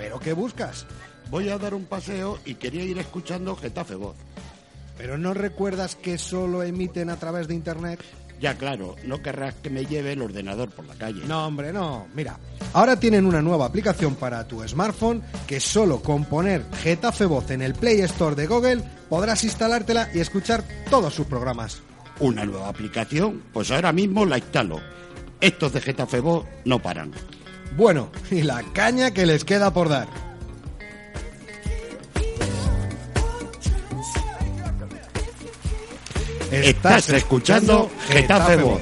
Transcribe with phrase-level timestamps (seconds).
[0.00, 0.86] ¿Pero qué buscas?
[1.30, 4.16] Voy a dar un paseo y quería ir escuchando Getafe Voz.
[4.96, 8.00] ¿Pero no recuerdas que solo emiten a través de Internet?
[8.40, 11.20] Ya claro, no querrás que me lleve el ordenador por la calle.
[11.26, 12.06] No, hombre, no.
[12.14, 12.38] Mira,
[12.72, 17.60] ahora tienen una nueva aplicación para tu smartphone que solo con poner Getafe Voz en
[17.60, 21.82] el Play Store de Google podrás instalártela y escuchar todos sus programas.
[22.20, 23.42] ¿Una nueva aplicación?
[23.52, 24.80] Pues ahora mismo la instalo.
[25.42, 27.12] Estos de Getafe Voz no paran.
[27.76, 30.08] Bueno, y la caña que les queda por dar.
[36.50, 38.80] Estás escuchando Getafe Voz.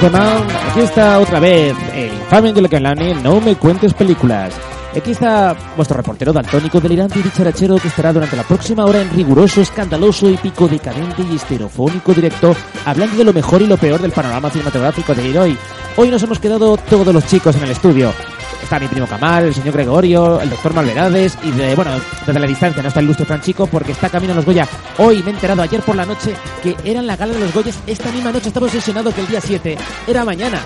[0.00, 4.52] Gentlemen, aquí está otra vez el infame Canlani, no me cuentes películas.
[4.94, 9.10] Aquí está vuestro reportero daltónico, delirante y dicharachero que estará durante la próxima hora en
[9.10, 14.12] riguroso, escandaloso, épico, decadente y esterofónico directo, hablando de lo mejor y lo peor del
[14.12, 15.58] panorama cinematográfico de hoy.
[15.96, 18.12] Hoy nos hemos quedado todos los chicos en el estudio.
[18.62, 21.92] Está mi primo Kamal, el señor Gregorio, el doctor Malverades y de, bueno,
[22.26, 24.66] desde la distancia no está el ilustre Franchico porque está camino a los Goya.
[24.98, 27.78] Hoy me he enterado ayer por la noche que era la gala de los Goyas
[27.86, 28.48] esta misma noche.
[28.48, 30.60] Estaba obsesionado que el día 7 era mañana.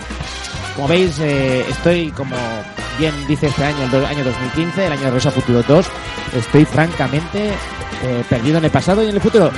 [0.76, 2.36] Como veis, eh, estoy como
[2.98, 5.86] bien dice este año, el año 2015, el año de Rosa Futuro 2.
[6.36, 9.50] Estoy francamente eh, perdido en el pasado y en el futuro.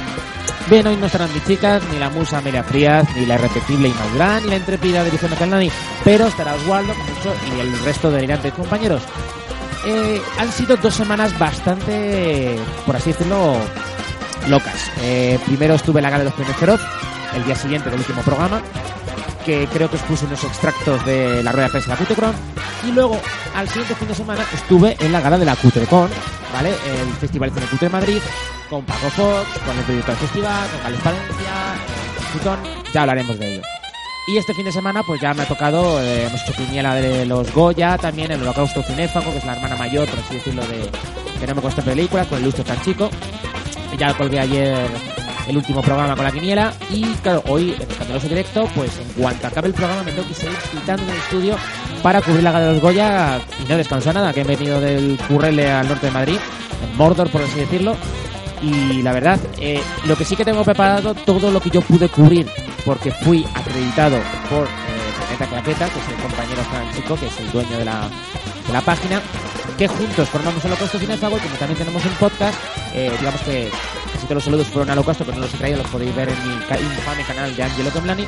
[0.70, 4.40] Bien, hoy no estarán mis chicas, ni la musa Amelia Frías, ni la irrepetible Inma
[4.40, 5.70] ni la intrépida Dirección Calnani,
[6.04, 9.02] pero estará Oswaldo, como dicho, y el resto de delirantes compañeros.
[9.84, 13.56] Eh, han sido dos semanas bastante, por así decirlo,
[14.48, 14.91] locas.
[15.02, 16.81] Eh, primero estuve en la gala de los premios Feroz,
[17.34, 18.62] el día siguiente del último programa,
[19.44, 22.34] que creo que os puse unos extractos de la rueda de prensa de la Cutrecon.
[22.86, 23.20] Y luego,
[23.54, 26.08] al siguiente fin de semana, estuve en la gala de la Cutrecon,
[26.52, 26.70] ¿vale?
[26.70, 28.19] El Festival Cine Cutre Madrid,
[28.69, 31.75] con Paco Fox, con el proyecto del festival, con Gales Palencia,
[32.43, 33.62] con ya hablaremos de ello.
[34.28, 37.27] Y este fin de semana, pues ya me ha tocado, eh, hemos hecho quiniela de
[37.27, 40.89] los Goya, también el Holocausto Cinéfago, que es la hermana mayor, por así decirlo, de
[41.41, 43.11] que no me cuesta películas, con el Ilustre tan chico.
[43.99, 44.89] Ya colgué ayer
[45.49, 49.47] el último programa con la quiniela y claro, hoy en Escandaloso Directo, pues en cuanto
[49.47, 51.56] acabe el programa me tengo que seguir quitando en el estudio
[52.03, 55.19] para cubrir la gala de los Goya y no descanso nada, que he venido del
[55.29, 56.37] Currele al norte de Madrid,
[56.83, 57.97] en Mordor por así decirlo,
[58.62, 62.09] y la verdad, eh, lo que sí que tengo preparado, todo lo que yo pude
[62.09, 62.49] cubrir,
[62.84, 64.17] porque fui acreditado
[64.49, 67.84] por eh, Planeta Claqueta, que es el compañero Fran Chico, que es el dueño de
[67.84, 68.09] la,
[68.67, 69.21] de la página,
[69.77, 72.59] que juntos formamos Holocausto Cinéfago y como también tenemos un podcast,
[72.95, 73.69] eh, digamos que
[74.12, 76.29] casi todos los saludos fueron a Holocausto, pero no los he traído, los podéis ver
[76.29, 78.25] en mi infame canal de Angelo Comlani.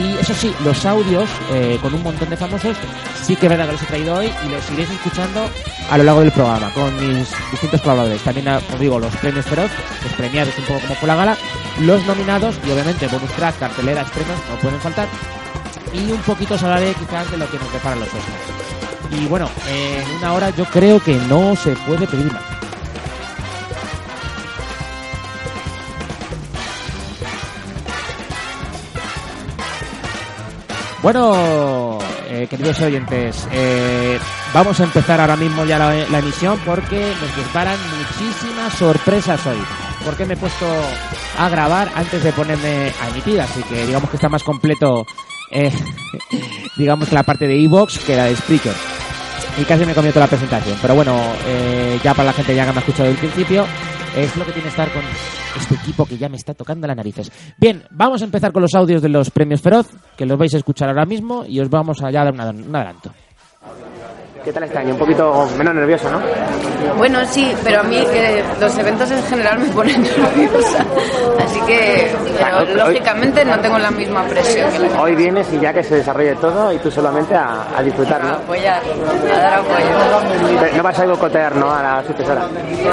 [0.00, 2.74] Y eso sí, los audios eh, con un montón de famosos
[3.22, 5.46] sí que es verdad que los he traído hoy y los iréis escuchando
[5.90, 8.22] a lo largo del programa con mis distintos colaboradores.
[8.22, 9.70] También, como digo, los premios feroz,
[10.02, 11.36] los premiados un poco como fue la gala,
[11.80, 15.08] los nominados y obviamente bonus track, cartelera, estrenos, no pueden faltar.
[15.92, 19.20] Y un poquito os hablaré quizás de lo que nos preparan los Oscars.
[19.20, 22.59] Y bueno, en una hora yo creo que no se puede pedir más.
[31.02, 34.18] Bueno, eh, queridos oyentes, eh,
[34.52, 39.56] vamos a empezar ahora mismo ya la, emisión porque nos disparan muchísimas sorpresas hoy.
[40.04, 40.66] Porque me he puesto
[41.38, 45.06] a grabar antes de ponerme a emitir, así que digamos que está más completo,
[45.50, 45.72] eh,
[46.76, 48.74] digamos que la parte de Evox que la de Spreaker.
[49.58, 50.78] Y casi me comió toda la presentación.
[50.82, 53.66] Pero bueno, eh, ya para la gente ya que me ha escuchado desde el principio,
[54.16, 55.02] es lo que tiene estar con
[55.56, 57.30] este equipo que ya me está tocando las narices.
[57.56, 60.58] Bien, vamos a empezar con los audios de los premios Feroz, que los vais a
[60.58, 62.40] escuchar ahora mismo y os vamos a ya dar un
[62.74, 63.12] adelanto.
[64.44, 64.94] ¿Qué tal este año?
[64.94, 66.18] Un poquito menos nervioso, ¿no?
[66.96, 70.78] Bueno, sí, pero a mí eh, los eventos en general me ponen nerviosa.
[71.44, 75.46] Así que, pero Hoy- lógicamente no tengo la misma presión que la que Hoy vienes
[75.52, 78.80] y ya que se desarrolle todo y tú solamente a, a disfrutar, a apoyar,
[79.30, 80.76] a dar apoyo.
[80.76, 81.70] No vas a boicotear, ¿no?
[81.70, 82.42] A la sucesora.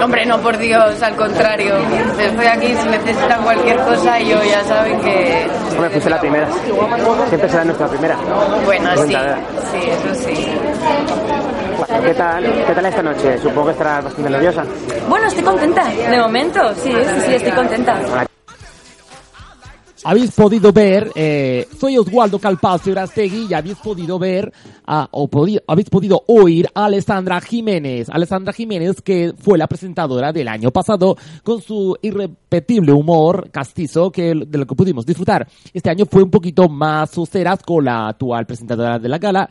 [0.03, 1.75] Hombre, no, por Dios, al contrario.
[2.19, 5.47] Estoy aquí si necesitan cualquier cosa yo ya saben que...
[5.71, 6.47] Hombre, fuiste la primera.
[7.29, 8.17] Siempre será nuestra primera.
[8.65, 9.15] Bueno, sí,
[9.71, 10.47] sí, eso sí.
[12.03, 13.37] ¿Qué tal, ¿Qué tal esta noche?
[13.39, 14.63] Supongo que estarás bastante nerviosa.
[15.09, 15.85] Bueno, estoy contenta.
[15.89, 17.99] De momento, sí, sí, sí, estoy contenta.
[20.03, 24.53] Habéis podido ver, eh, soy Oswaldo Calpacio Grastegui y habéis podido ver,
[24.85, 28.07] ah, o podi- habéis podido oír a Alessandra Jiménez.
[28.09, 34.33] Alessandra Jiménez, que fue la presentadora del año pasado, con su irrepetible humor castizo, que
[34.47, 35.45] de lo que pudimos disfrutar.
[35.73, 39.49] Este año fue un poquito más suceras con la actual presentadora de la gala,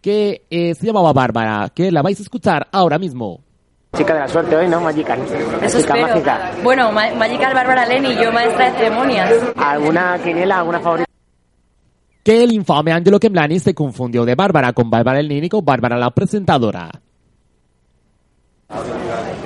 [0.00, 3.40] que eh, se llamaba Bárbara, que la vais a escuchar ahora mismo.
[3.96, 4.80] Chica de la suerte hoy, ¿no?
[4.80, 5.18] Magical.
[5.62, 6.08] Eso Chica espero.
[6.08, 6.50] mágica.
[6.62, 9.32] Bueno, Ma- Magical Bárbara Leni, yo maestra de ceremonias.
[9.56, 11.08] ¿Alguna quiniela, alguna favorita?
[12.22, 15.96] Que el infame Angelo Kemlani se confundió de Bárbara con Bárbara el Nini con Bárbara
[15.96, 16.90] la presentadora.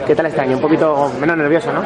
[0.07, 0.57] ¿Qué tal este año?
[0.57, 1.81] Un poquito menos nervioso, ¿no?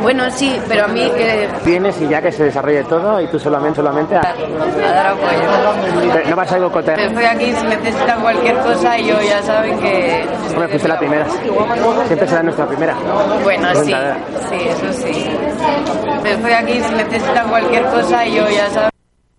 [0.00, 3.38] Bueno, sí, pero a mí que Vienes y ya que se desarrolle todo y tú
[3.38, 4.20] solamente, solamente a...
[4.20, 6.30] a dar apoyo.
[6.30, 7.00] No vas a cotear.
[7.00, 10.26] Estoy aquí si necesitan cualquier cosa y yo ya saben que...
[10.52, 11.26] Hombre, fuiste la primera.
[12.06, 12.94] Siempre será nuestra primera.
[13.42, 14.16] Bueno, sí, Presentadora.
[14.48, 15.30] sí, eso sí.
[16.24, 18.93] Estoy aquí si necesitan cualquier cosa y yo ya saben.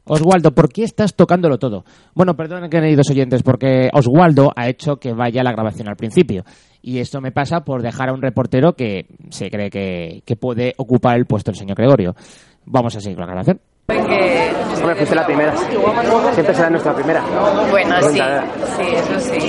[0.05, 1.83] Oswaldo, ¿por qué estás tocándolo todo?
[2.13, 6.43] Bueno, perdonen, queridos oyentes, porque Oswaldo ha hecho que vaya la grabación al principio.
[6.81, 10.75] Y esto me pasa por dejar a un reportero que se cree que, que puede
[10.77, 12.15] ocupar el puesto del señor Gregorio.
[12.65, 13.59] Vamos a seguir con la grabación.
[13.87, 15.55] Hombre, fuiste la primera.
[16.33, 17.23] Siempre será nuestra primera.
[17.71, 18.19] Bueno, sí,
[18.77, 19.39] sí, eso sí.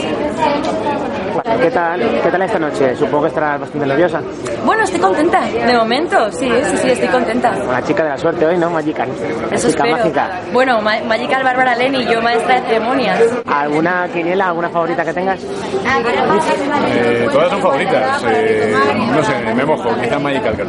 [1.60, 2.96] ¿Qué tal, ¿Qué tal esta noche?
[2.96, 4.20] Supongo que estarás bastante nerviosa.
[4.64, 5.40] Bueno, estoy contenta.
[5.42, 7.52] De momento, sí, sí, sí, estoy contenta.
[7.70, 8.70] La chica de la suerte hoy, ¿no?
[8.70, 9.08] Magical.
[9.50, 9.96] Eso Chica espero.
[9.96, 10.30] mágica.
[10.52, 13.20] Bueno, Ma- Magical Bárbara Leni, yo maestra de ceremonias.
[13.46, 15.40] ¿Alguna quiniela, alguna favorita que tengas?
[15.42, 18.22] Eh, todas son favoritas.
[18.28, 18.74] Eh,
[19.12, 20.68] no sé, me mojo, quizá Magical Girl.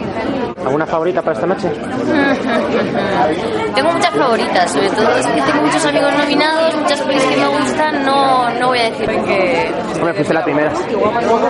[0.65, 1.69] ¿Alguna favorita para esta noche?
[3.75, 7.47] Tengo muchas favoritas, sobre todo es que tengo muchos amigos nominados, muchas pelis que me
[7.47, 10.71] gustan, no, no voy a decir Que, Hombre, fuiste la primera.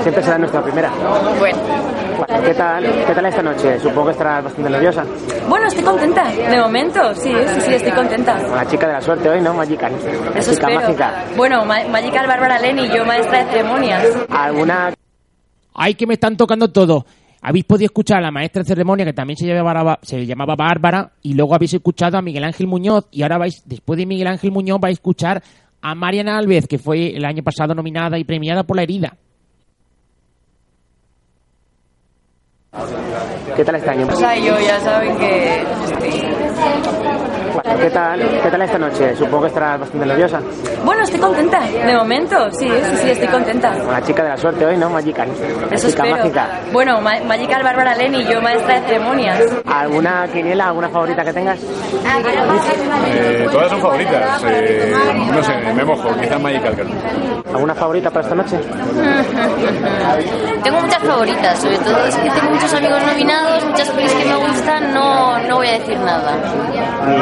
[0.02, 0.92] Siempre será nuestra primera.
[1.40, 1.58] bueno.
[2.44, 3.80] ¿Qué tal, ¿Qué tal esta noche?
[3.80, 5.04] Supongo que estarás bastante nerviosa.
[5.48, 6.24] Bueno, estoy contenta.
[6.32, 8.38] De momento, sí, sí, sí, estoy contenta.
[8.40, 9.54] La chica de la suerte hoy, ¿no?
[9.54, 9.92] Magical.
[10.36, 10.82] Eso chica espero.
[10.82, 11.26] mágica.
[11.36, 14.04] Bueno, Ma- Magical Bárbara Leni, yo maestra de ceremonias.
[14.30, 14.94] ¿Alguna
[15.76, 17.06] ¡Ay, que me están tocando todo!
[17.40, 21.12] Habéis podido escuchar a la maestra de ceremonia, que también se llamaba, se llamaba Bárbara,
[21.22, 24.52] y luego habéis escuchado a Miguel Ángel Muñoz, y ahora vais, después de Miguel Ángel
[24.52, 25.44] Muñoz, vais a escuchar
[25.82, 29.16] a Mariana Alves, que fue el año pasado nominada y premiada por La Herida.
[33.56, 34.08] ¿Qué tal este año?
[34.08, 35.66] O sea, yo ya saben que...
[36.12, 37.37] sí.
[37.82, 39.16] ¿Qué tal, ¿Qué tal esta noche?
[39.16, 40.40] Supongo que estarás bastante nerviosa.
[40.84, 41.60] Bueno, estoy contenta.
[41.62, 43.74] De momento, sí, sí, sí, estoy contenta.
[43.76, 44.90] La chica de la suerte hoy, ¿no?
[44.90, 45.28] Magical.
[45.72, 46.18] Eso chica espero.
[46.18, 46.48] mágica.
[46.72, 49.40] Bueno, Ma- Magical Bárbara Leni, yo maestra de ceremonias.
[49.66, 51.60] ¿Alguna quiniela, alguna favorita que tengas?
[53.08, 54.44] Eh, todas son favoritas.
[54.46, 54.94] Eh,
[55.34, 56.88] no sé, me mojo, quizá Magical Girl.
[57.54, 58.58] ¿Alguna favorita para esta noche?
[60.64, 64.36] Tengo muchas favoritas, sobre todo es que tengo muchos amigos nominados, muchas pelis que me
[64.36, 66.34] gustan, no, no voy a decir nada.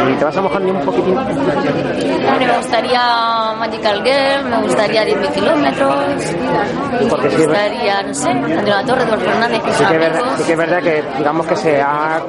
[0.10, 1.18] ¿Y te vas a mojar ni un poquitín?
[1.18, 3.02] Hombre, me gustaría
[3.60, 5.96] Magical Girl, me gustaría 10.000 kilómetros,
[6.92, 10.52] me gustaría, no sé, Andrea La Torre, Eduardo Fernández, Sí que, es verdad, sí que
[10.52, 12.22] es verdad que digamos que se ha,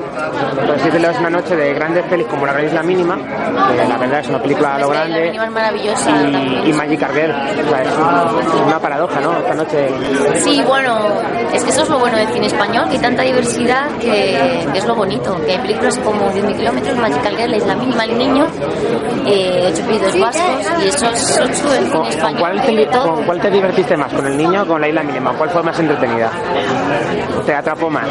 [0.54, 3.96] por decirlo, es una noche de grandes pelis como La Gran Isla Mínima, que la
[3.96, 6.66] verdad es una película a lo grande, mínima es maravillosa y, también.
[6.68, 9.32] y Magic Girl, o sea, es un- una paradoja, ¿no?
[9.38, 9.88] Esta noche
[10.42, 10.96] Sí, bueno,
[11.52, 14.78] es que eso es lo bueno del cine español, que hay tanta diversidad que, que
[14.78, 15.36] es lo bonito.
[15.46, 18.46] Que hay películas como 10.000 kilómetros, Magical Girl, La Isla Mínima, El Niño,
[19.26, 22.40] eh, Ocho Pedidos Vascos, y eso es ocho del ¿Con, español.
[22.40, 24.12] cuál te, con cuál te divertiste más?
[24.12, 25.32] ¿Con el niño o con la isla mínima?
[25.32, 26.30] ¿Cuál fue más entretenida?
[27.44, 28.06] ¿Te atrapó más?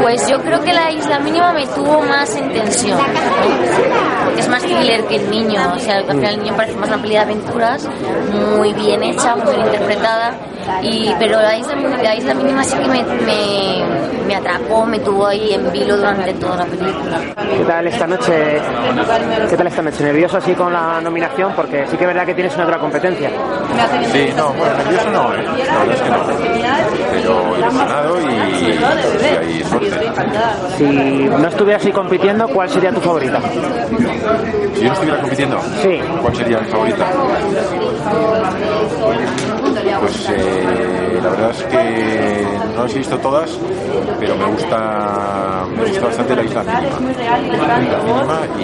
[0.00, 2.98] Pues yo creo que La Isla Mínima me tuvo más en tensión.
[4.38, 5.60] es más thriller que El Niño.
[5.74, 7.88] O sea, al final El Niño parece más una peli de aventuras,
[8.58, 10.34] muy bien hecha, muy bien interpretada.
[10.82, 13.84] Y, pero la isla, la isla mínima sí que me, me,
[14.26, 17.18] me atrapó, me tuvo ahí en vilo durante toda la película.
[17.58, 18.60] ¿Qué tal esta noche?
[19.50, 20.04] ¿Qué tal esta noche?
[20.04, 21.52] ¿Nervioso así con la nominación?
[21.56, 23.28] Porque sí que es verdad que tienes una otra competencia.
[24.12, 25.44] Sí, no, bueno, nervioso no, ¿eh?
[25.66, 26.16] La verdad es que no.
[27.10, 28.70] Pero ilusionado y, y
[29.58, 30.12] hay suerte.
[30.78, 30.84] Si
[31.28, 33.40] no estuvieras así compitiendo, ¿cuál sería tu favorita?
[34.74, 36.00] Si yo no estuviera compitiendo, Sí.
[36.22, 37.04] ¿cuál sería mi favorita?
[40.00, 43.58] Pues eh, la verdad es que no las he visto todas,
[44.18, 46.80] pero me gusta, me gusta bastante la isla mínima.
[46.80, 46.88] La
[47.80, 48.62] isla mínima y,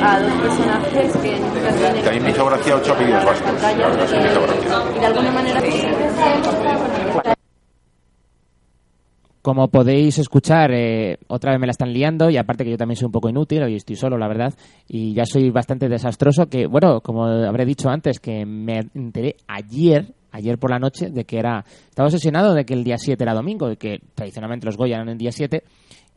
[1.98, 3.62] y también me hizo gracia ocho apellidos vascos.
[3.62, 4.70] La verdad es que me hizo gracia.
[9.42, 12.96] Como podéis escuchar, eh, otra vez me la están liando y aparte que yo también
[12.96, 14.52] soy un poco inútil, hoy estoy solo, la verdad,
[14.86, 20.12] y ya soy bastante desastroso, que bueno, como habré dicho antes, que me enteré ayer,
[20.32, 23.34] ayer por la noche de que era estaba obsesionado de que el día 7 era
[23.34, 25.62] domingo, de que tradicionalmente los Goya eran el día 7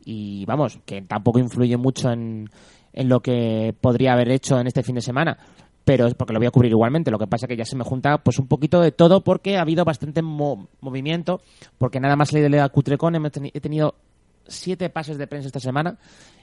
[0.04, 2.48] y vamos, que tampoco influye mucho en,
[2.92, 5.38] en lo que podría haber hecho en este fin de semana,
[5.84, 7.10] pero es porque lo voy a cubrir igualmente.
[7.10, 9.62] Lo que pasa que ya se me junta pues un poquito de todo porque ha
[9.62, 11.40] habido bastante mo- movimiento,
[11.78, 13.94] porque nada más leído la Cutrecon he tenido
[14.46, 15.96] siete pases de prensa esta semana.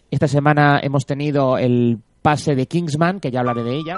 [0.10, 3.98] Esta semana hemos tenido el pase de Kingsman, que ya hablaré de ella.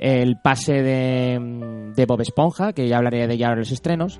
[0.00, 4.18] El pase de, Bob Esponja, que ya hablaré de ahora en los estrenos.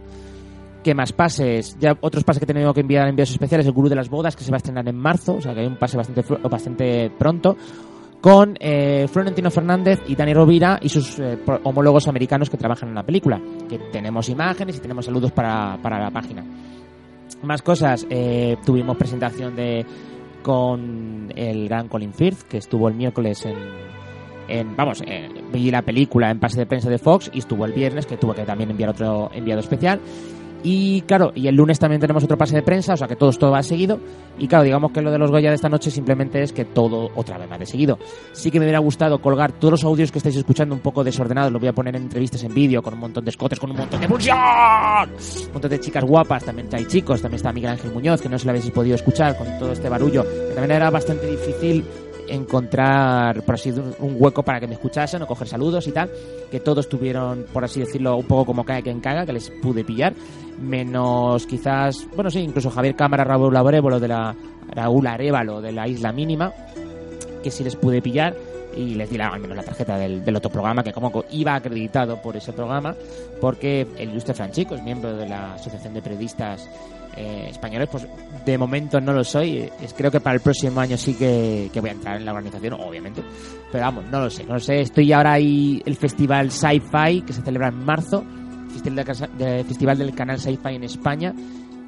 [0.84, 1.76] ¿Qué más pases?
[1.80, 4.37] Ya otros pases que he tenido que enviar envíos especiales, el Gurú de las Bodas,
[4.37, 7.10] que se va a estrenar en marzo, o sea que hay un pase bastante, bastante
[7.18, 7.56] pronto,
[8.20, 12.94] con eh, Florentino Fernández y Dani Rovira y sus eh, homólogos americanos que trabajan en
[12.94, 16.44] la película, que tenemos imágenes y tenemos saludos para, para la página.
[17.42, 19.87] Más cosas, eh, tuvimos presentación de
[20.42, 23.56] con el gran Colin Firth, que estuvo el miércoles en,
[24.50, 27.73] en vamos, eh, vi la película en pase de prensa de Fox y estuvo el
[27.73, 30.00] viernes, que tuvo que también enviar otro enviado especial.
[30.62, 33.30] Y claro, y el lunes también tenemos otro pase de prensa, o sea que todo
[33.30, 33.99] esto va seguido.
[34.38, 37.11] Y claro, digamos que lo de los Goya de esta noche simplemente es que todo
[37.14, 37.99] otra vez va de seguido.
[38.33, 41.50] Sí que me hubiera gustado colgar todos los audios que estáis escuchando un poco desordenados,
[41.50, 43.78] los voy a poner en entrevistas en vídeo con un montón de escotes, con un
[43.78, 47.92] montón de pulsión, un montón de chicas guapas, también hay chicos, también está Miguel Ángel
[47.92, 50.90] Muñoz, que no se lo habéis podido escuchar con todo este barullo, que también era
[50.90, 51.85] bastante difícil
[52.34, 56.10] encontrar, por así decirlo, un hueco para que me escuchasen o coger saludos y tal,
[56.50, 59.84] que todos tuvieron, por así decirlo, un poco como cae quien caga, que les pude
[59.84, 60.14] pillar,
[60.60, 64.34] menos quizás, bueno, sí, incluso Javier Cámara, Raúl Arévalo de la
[64.72, 66.52] Raúl Arevalo de la Isla Mínima,
[67.42, 68.34] que sí les pude pillar
[68.76, 71.25] y les di la- al menos la tarjeta del, del otro programa que como co-
[71.32, 72.94] iba acreditado por ese programa
[73.40, 76.68] porque el ilustre Franchico es miembro de la Asociación de Periodistas
[77.17, 78.07] eh, Españoles pues
[78.45, 79.71] de momento no lo soy.
[79.97, 82.75] Creo que para el próximo año sí que, que voy a entrar en la organización
[82.75, 83.23] obviamente.
[83.71, 84.81] Pero vamos no lo sé no lo sé.
[84.81, 88.25] Estoy ahora ahí el festival Sci-Fi que se celebra en marzo.
[89.67, 91.35] Festival del canal Sci-Fi en España.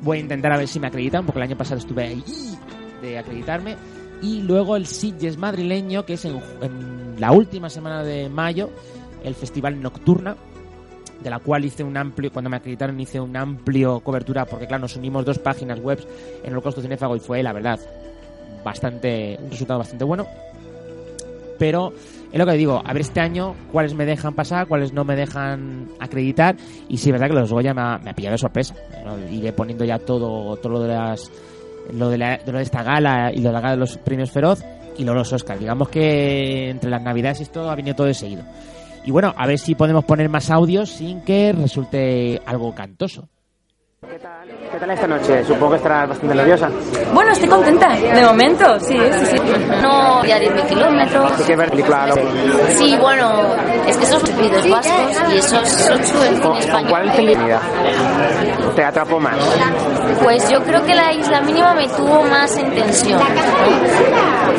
[0.03, 2.25] Voy a intentar a ver si me acreditan porque el año pasado estuve ahí
[3.01, 3.77] de acreditarme.
[4.21, 8.71] Y luego el Sitges madrileño, que es en, en la última semana de mayo,
[9.25, 10.37] el Festival Nocturna,
[11.23, 14.83] de la cual hice un amplio, cuando me acreditaron hice un amplio cobertura, porque claro,
[14.83, 15.99] nos unimos dos páginas web
[16.43, 17.79] en el costo cinéfago y fue, la verdad,
[18.65, 20.27] bastante, un resultado bastante bueno.
[21.59, 21.93] Pero
[22.33, 25.15] es lo que digo, a ver este año cuáles me dejan pasar, cuáles no me
[25.15, 26.57] dejan acreditar.
[26.89, 28.75] Y sí, verdad que los Goya me ha, me ha pillado de sorpresa.
[29.31, 31.31] Iré poniendo ya todo, todo lo de las
[31.93, 33.97] lo de, la- de lo de esta gala y lo de la gala de los
[33.99, 34.63] premios Feroz
[34.97, 35.61] y luego los Oscars.
[35.61, 38.43] Digamos que entre las navidades esto ha venido todo de seguido.
[39.05, 43.29] Y bueno, a ver si podemos poner más audios sin que resulte algo cantoso.
[44.03, 45.45] ¿Qué tal esta noche?
[45.45, 46.69] Supongo que estarás bastante nerviosa.
[47.15, 49.37] Bueno, estoy contenta, de momento, sí, sí, sí.
[49.81, 51.33] No, ya 10.000 kilómetros.
[51.39, 52.15] Hay que ver película lo-
[52.77, 53.55] Sí, bueno,
[53.87, 56.91] es que esos apellidos vascos y esos su en ¿Con, español.
[56.91, 57.13] ¿Cuál
[58.75, 59.37] te atrapó más?
[60.25, 63.21] Pues yo creo que la isla mínima me tuvo más en tensión.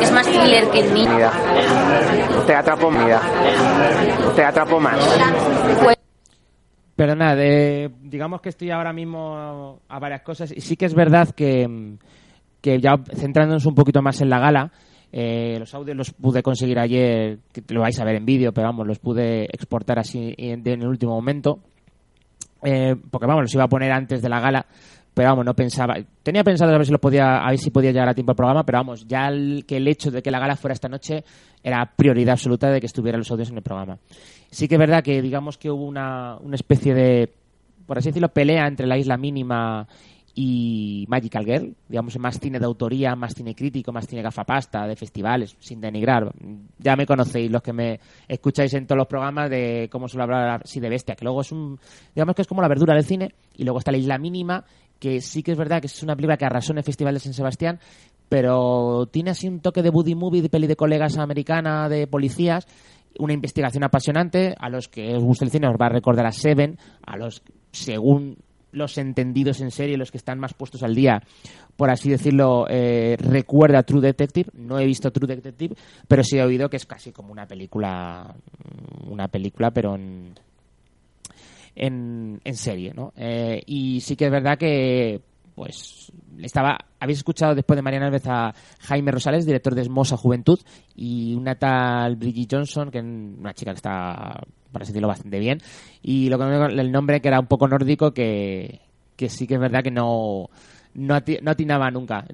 [0.00, 1.02] Es más thriller que el mío.
[1.04, 1.32] Intimidad.
[2.46, 3.22] Te atrapó más.
[4.36, 4.98] Te atrapó más.
[5.82, 5.96] Pues
[6.96, 10.94] Pero nada, de- digamos que estoy ahora mismo a varias cosas y sí que es
[10.94, 11.96] verdad que,
[12.60, 14.70] que ya centrándonos un poquito más en la gala,
[15.12, 18.68] eh, los audios los pude conseguir ayer, que lo vais a ver en vídeo, pero
[18.68, 21.60] vamos, los pude exportar así en, en el último momento,
[22.62, 24.66] eh, porque vamos, los iba a poner antes de la gala,
[25.14, 27.92] pero vamos, no pensaba, tenía pensado a ver si los podía, a ver si podía
[27.92, 30.40] llegar a tiempo al programa, pero vamos, ya el, que el hecho de que la
[30.40, 31.24] gala fuera esta noche
[31.62, 33.98] era prioridad absoluta de que estuvieran los audios en el programa.
[34.50, 37.32] Sí que es verdad que digamos que hubo una, una especie de,
[37.86, 39.86] por así decirlo, pelea entre la isla mínima
[40.34, 44.96] y Magical Girl, digamos, más cine de autoría, más cine crítico, más cine gafapasta, de
[44.96, 46.32] festivales, sin denigrar.
[46.78, 50.62] Ya me conocéis los que me escucháis en todos los programas de cómo suelo hablar
[50.64, 51.78] así de bestia, que luego es un,
[52.14, 54.64] digamos que es como la verdura del cine, y luego está la isla mínima,
[55.04, 57.20] que sí que es verdad que es una película que arrasó en el Festival de
[57.20, 57.78] San Sebastián,
[58.26, 62.66] pero tiene así un toque de buddy movie, de peli de colegas americana, de policías,
[63.18, 66.32] una investigación apasionante, a los que os gusta el cine os va a recordar a
[66.32, 68.38] Seven, a los, según
[68.72, 71.22] los entendidos en serie, los que están más puestos al día,
[71.76, 74.52] por así decirlo, eh, recuerda a True Detective.
[74.54, 75.76] No he visto True Detective,
[76.08, 78.34] pero sí he oído que es casi como una película,
[79.06, 80.32] una película, pero en,
[81.76, 83.12] en, en serie, ¿no?
[83.16, 85.20] Eh, y sí que es verdad que,
[85.54, 90.58] pues, estaba, habéis escuchado después de Mariana Alves a Jaime Rosales, director de Esmosa Juventud,
[90.96, 94.40] y una tal Bridget Johnson, que es una chica que está,
[94.72, 95.58] por así decirlo, bastante bien,
[96.02, 98.80] y lo que el nombre que era un poco nórdico, que,
[99.16, 100.50] que sí que es verdad que no
[100.94, 102.24] no, ati- no atinaba nunca.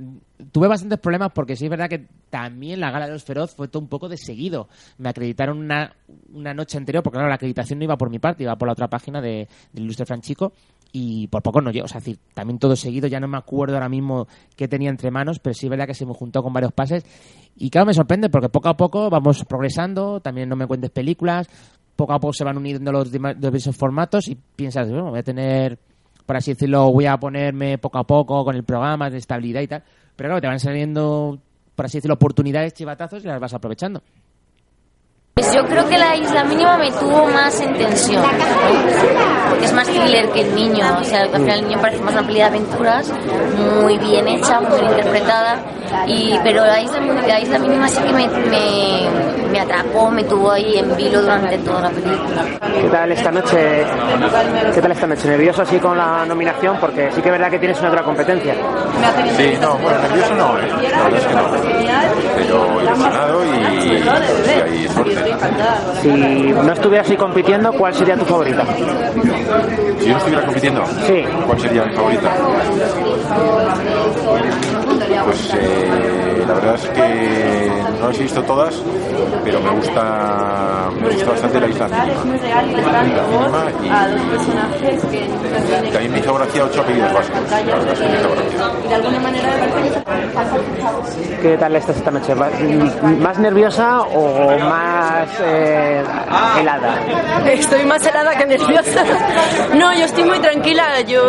[0.52, 3.68] Tuve bastantes problemas porque sí es verdad que también la gala de los feroz fue
[3.68, 4.68] todo un poco de seguido.
[4.98, 5.94] Me acreditaron una,
[6.32, 8.72] una noche anterior, porque claro, la acreditación no iba por mi parte, iba por la
[8.72, 10.52] otra página de, Ilustre Franchico
[10.92, 11.84] y por poco no llegó.
[11.84, 14.26] O sea, decir, también todo seguido, ya no me acuerdo ahora mismo
[14.56, 17.04] qué tenía entre manos, pero sí es verdad que se me juntó con varios pases.
[17.56, 21.48] Y claro, me sorprende porque poco a poco vamos progresando, también no me cuentes películas,
[21.96, 25.78] poco a poco se van uniendo los diversos formatos y piensas, bueno, voy a tener,
[26.30, 29.66] por así decirlo, voy a ponerme poco a poco con el programa de estabilidad y
[29.66, 29.82] tal.
[30.14, 31.40] Pero claro, te van saliendo,
[31.74, 34.00] por así decirlo, oportunidades, chivatazos y las vas aprovechando.
[35.34, 39.48] Pues yo creo que la isla mínima me tuvo más en tensión, ¿no?
[39.48, 42.12] porque es más thriller que el niño, o sea, al final el niño parece más
[42.12, 43.10] una peli de aventuras,
[43.82, 45.56] muy bien hecha, muy bien interpretada,
[46.06, 49.08] y, pero la isla, la isla mínima sí que me, me,
[49.50, 52.44] me atrapó, me tuvo ahí en vilo durante toda la película.
[52.80, 53.84] ¿Qué tal esta noche?
[54.74, 55.28] ¿Qué tal esta noche?
[55.28, 56.76] ¿Nervioso así con la nominación?
[56.78, 58.54] Porque sí que es verdad que tienes una otra competencia.
[59.36, 60.68] Sí, no, bueno, nervioso no, ¿eh?
[60.80, 61.42] Verdad es que no.
[62.36, 64.08] Pero ilusionado y, y
[64.62, 65.19] hay suerte.
[66.02, 66.08] Si
[66.52, 68.64] no estuvieras ahí compitiendo, ¿cuál sería tu favorita?
[69.98, 71.24] Si yo no estuviera compitiendo, Sí.
[71.46, 72.30] ¿cuál sería mi favorita?
[75.24, 78.74] Pues eh, la verdad es que no las he visto todas,
[79.44, 83.64] pero me gusta, me gusta bastante la isla mínima.
[85.84, 87.40] Y también me hizo gracia ocho apellidos básicos.
[87.50, 90.00] La verdad es que me hizo gracia.
[91.42, 92.34] ¿Qué tal estás esta noche?
[92.34, 92.50] ¿Va-
[93.20, 95.09] ¿Más nerviosa o más
[95.40, 96.02] eh,
[96.60, 96.94] helada?
[97.46, 99.04] Estoy más helada que nerviosa.
[99.74, 101.00] No, yo estoy muy tranquila.
[101.02, 101.20] Yo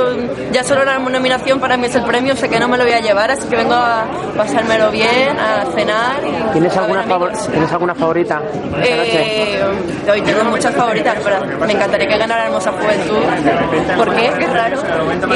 [0.52, 2.94] ya solo la nominación para mí es el premio, sé que no me lo voy
[2.94, 4.06] a llevar, así que vengo a
[4.38, 6.18] pasármelo bien, a cenar.
[6.24, 7.48] Y ¿Tienes a alguna, favor- amigos.
[7.52, 8.42] ¿Tienes alguna favorita
[8.82, 9.54] esta noche?
[9.56, 9.64] Eh,
[10.12, 13.18] hoy tengo muchas favoritas, pero me encantaría que ganara Hermosa Juventud.
[13.98, 14.32] ¿Por qué?
[14.40, 14.78] Qué raro.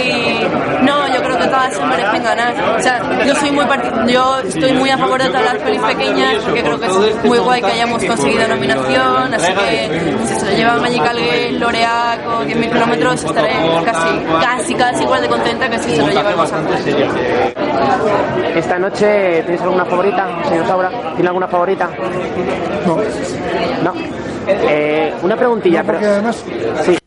[0.04, 2.54] Y no, yo creo que todas se merecen ganar.
[2.78, 3.66] O sea, yo soy muy
[4.08, 7.38] yo estoy muy a favor de todas las pelis pequeñas porque creo que es muy
[7.40, 9.34] guay que hayamos conseguido nominación.
[9.34, 14.74] Así que si se lo lleva Magical Gale, L'Oreal o 10.000 kilómetros, estaré casi, casi,
[14.76, 16.76] casi igual de contenta que si se lo lleva Juventud.
[18.56, 20.90] ¿Esta noche tienes alguna favorita, señor Saura?
[21.14, 21.90] ¿Tiene alguna favorita?
[22.86, 22.98] No.
[23.84, 23.94] No.
[24.48, 26.00] Eh, una preguntilla, No, pero...
[26.00, 26.46] además
[26.84, 26.98] Sí.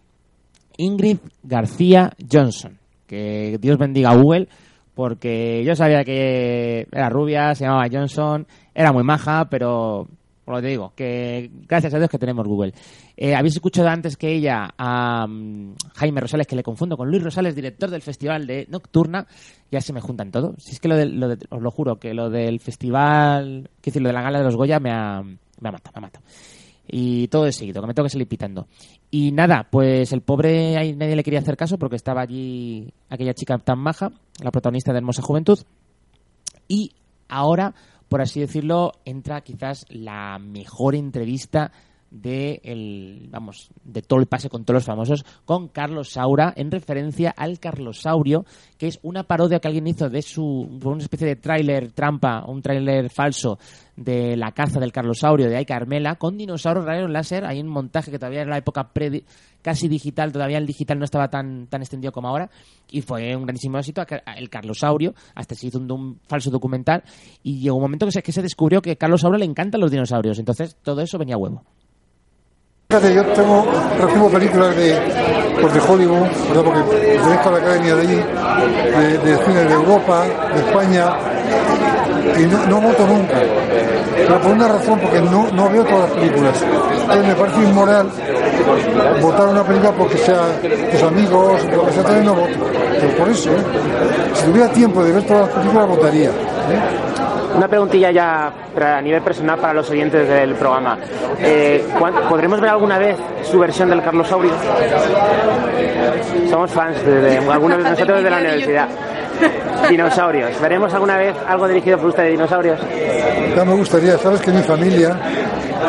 [0.76, 2.78] Ingrid García Johnson.
[3.06, 4.48] Que Dios bendiga a Google,
[4.94, 10.06] porque yo sabía que era rubia, se llamaba Johnson, era muy maja, pero
[10.48, 12.72] por lo digo, que gracias a Dios que tenemos Google.
[13.18, 17.22] Eh, Habéis escuchado antes que ella a mm, Jaime Rosales, que le confundo con Luis
[17.22, 19.26] Rosales, director del festival de Nocturna,
[19.70, 20.54] ya se me juntan todo.
[20.56, 23.90] Si es que lo, del- lo de- os lo juro, que lo del festival, que
[23.90, 26.00] decir, lo de la gala de los Goya me ha, me ha matado, me ha
[26.00, 26.24] matado
[26.90, 28.66] y todo de seguido, que me tengo que salir pitando.
[29.10, 33.34] Y nada, pues el pobre ahí nadie le quería hacer caso porque estaba allí aquella
[33.34, 34.10] chica tan maja,
[34.42, 35.58] la protagonista de Hermosa Juventud.
[36.66, 36.92] Y
[37.28, 37.74] ahora,
[38.08, 41.72] por así decirlo, entra quizás la mejor entrevista
[42.10, 46.70] de el vamos de todo el pase con todos los famosos con Carlos Saura en
[46.70, 48.44] referencia al Carlosaurio
[48.78, 52.62] que es una parodia que alguien hizo de su una especie de tráiler trampa un
[52.62, 53.58] tráiler falso
[53.98, 57.44] de la caza del Carlosaurio de Ay Carmela con dinosaurios rayos láser.
[57.44, 58.90] Hay un montaje que todavía era la época
[59.60, 62.48] casi digital todavía el digital no estaba tan tan extendido como ahora
[62.90, 64.02] y fue un grandísimo éxito.
[64.36, 67.02] El Carlosaurio hasta se hizo un, un falso documental
[67.42, 69.90] y llegó un momento que se, que se descubrió que Carlos Saura le encantan los
[69.90, 71.64] dinosaurios entonces todo eso venía a huevo
[72.90, 73.66] Fíjate, yo tengo,
[74.00, 74.98] recibo películas de,
[75.60, 76.64] pues de Hollywood, ¿verdad?
[76.64, 80.24] porque pertenezco a la academia de allí, de, cine de Europa,
[80.54, 81.12] de España,
[82.38, 83.34] y no, no voto nunca.
[84.16, 86.64] Pero por una razón, porque no, no veo todas las películas.
[87.02, 88.10] Entonces me parece inmoral
[89.20, 90.40] votar una película porque sea
[90.90, 92.70] tus amigos, lo que sea, también no voto.
[93.00, 93.64] Pero por eso, ¿eh?
[94.32, 96.30] si tuviera tiempo de ver todas las películas, votaría.
[96.30, 97.07] ¿eh?
[97.56, 100.98] Una preguntilla ya a nivel personal para los oyentes del programa.
[101.40, 104.52] Eh, ¿cuán- ¿Podremos ver alguna vez su versión del Carlosaurio?
[106.50, 108.88] Somos fans de, de algunos de nosotros de la universidad.
[109.88, 110.60] Dinosaurios.
[110.60, 112.80] ¿Veremos alguna vez algo dirigido por usted de dinosaurios?
[113.56, 115.10] Ya me gustaría, sabes que mi familia,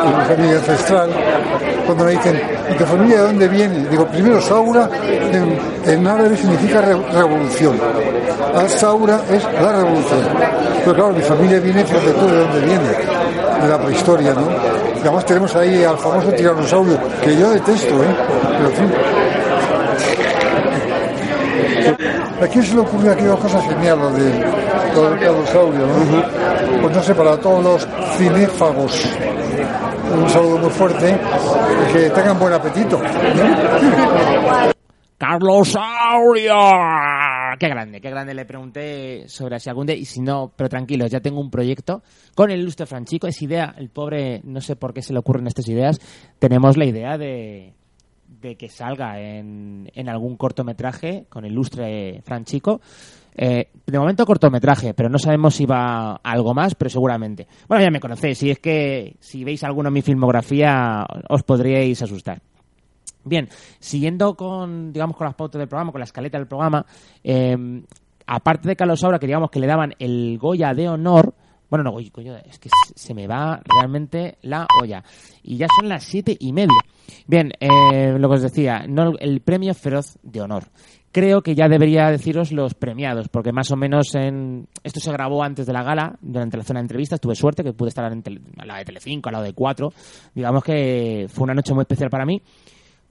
[0.06, 1.10] mi familia ancestral,
[1.90, 2.40] cuando me dicen,
[2.72, 3.88] ¿y tu familia de dónde viene?
[3.90, 5.58] Digo, primero Saura en,
[5.92, 7.80] en árabe significa re- revolución.
[8.56, 10.20] Al Saura es la revolución.
[10.84, 12.90] Pero claro, mi familia viene, fíjate tú de dónde viene,
[13.64, 14.42] de la prehistoria, ¿no?
[14.98, 18.16] Y además tenemos ahí al famoso tiranosaurio, que yo detesto, ¿eh?
[18.58, 18.92] Pero en fin.
[22.44, 24.46] ¿A quién se le ocurrió aquella cosa genial, lo, de,
[24.96, 26.82] lo del carnosaurio, ¿no?
[26.84, 29.10] Pues no sé, para todos los cinéfagos,
[30.12, 31.18] un saludo muy fuerte
[31.94, 33.00] que tengan buen apetito.
[35.18, 36.56] Carlosaurio,
[37.60, 41.12] qué grande, qué grande le pregunté sobre si algún día, y si no, pero tranquilos,
[41.12, 42.02] ya tengo un proyecto
[42.36, 45.48] con el ilustre Franchico, es idea, el pobre, no sé por qué se le ocurren
[45.48, 46.00] estas ideas,
[46.40, 47.74] tenemos la idea de,
[48.42, 52.82] de que salga en, en algún cortometraje con ilustre Franchico.
[53.36, 57.48] Eh, de momento cortometraje, pero no sabemos si va algo más, pero seguramente.
[57.68, 62.02] Bueno, ya me conocéis, si es que si veis alguno en mi filmografía os podríais
[62.02, 62.42] asustar.
[63.24, 63.48] Bien,
[63.80, 66.86] siguiendo con, digamos, con las pautas del programa, con la escaleta del programa,
[67.24, 67.84] eh,
[68.28, 71.34] aparte de Carlos Saura, que digamos que le daban el Goya de honor,
[71.70, 75.04] bueno, no, coño, es que se- me va realmente la olla.
[75.44, 76.80] Y ya son las siete y media.
[77.28, 80.64] Bien, eh, lo que os decía, no, el premio Feroz de honor.
[81.12, 85.44] Creo que ya debería deciros los premiados, porque más o menos en esto se grabó
[85.44, 87.20] antes de la gala, durante la zona de entrevistas.
[87.20, 89.92] Tuve suerte que pude estar en tele- al lado de Telecinco, al lado de Cuatro.
[90.36, 92.42] Digamos que fue una noche muy especial para mí.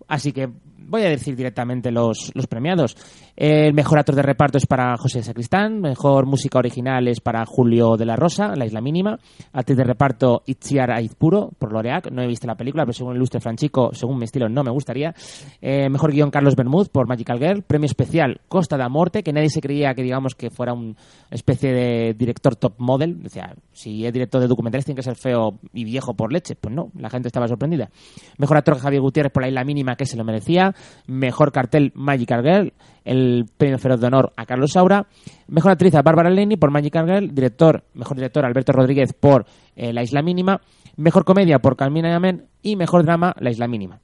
[0.06, 0.48] Así que
[0.88, 2.96] voy a decir directamente los, premiados.
[3.37, 7.96] El mejor actor de reparto es para José Sacristán, mejor música original es para Julio
[7.96, 9.18] de la Rosa, La Isla Mínima,
[9.53, 13.18] actriz de reparto Itziar Aizpuro, por Loreac, no he visto la película, pero según el
[13.18, 15.14] ilustre Franchico, según mi estilo, no me gustaría.
[15.61, 19.51] Eh, mejor guion Carlos Bermúdez por Magical Girl, premio especial Costa da Morte, que nadie
[19.51, 20.96] se creía que digamos que fuera una
[21.31, 25.59] especie de director top model, sea, si es director de documentales tiene que ser feo
[25.72, 27.90] y viejo por leche, pues no, la gente estaba sorprendida.
[28.38, 30.74] Mejor actor Javier Gutiérrez por La Isla Mínima, que se lo merecía.
[31.06, 32.72] Mejor cartel Magical Girl,
[33.04, 35.06] el premio Feroz de Honor a Carlos Saura.
[35.46, 37.34] Mejor actriz a Bárbara Leni por Magical Girl.
[37.34, 40.60] Director, mejor director Alberto Rodríguez por eh, La Isla Mínima.
[40.96, 42.46] Mejor comedia por Carmina Yamen.
[42.62, 44.00] Y mejor drama La Isla Mínima.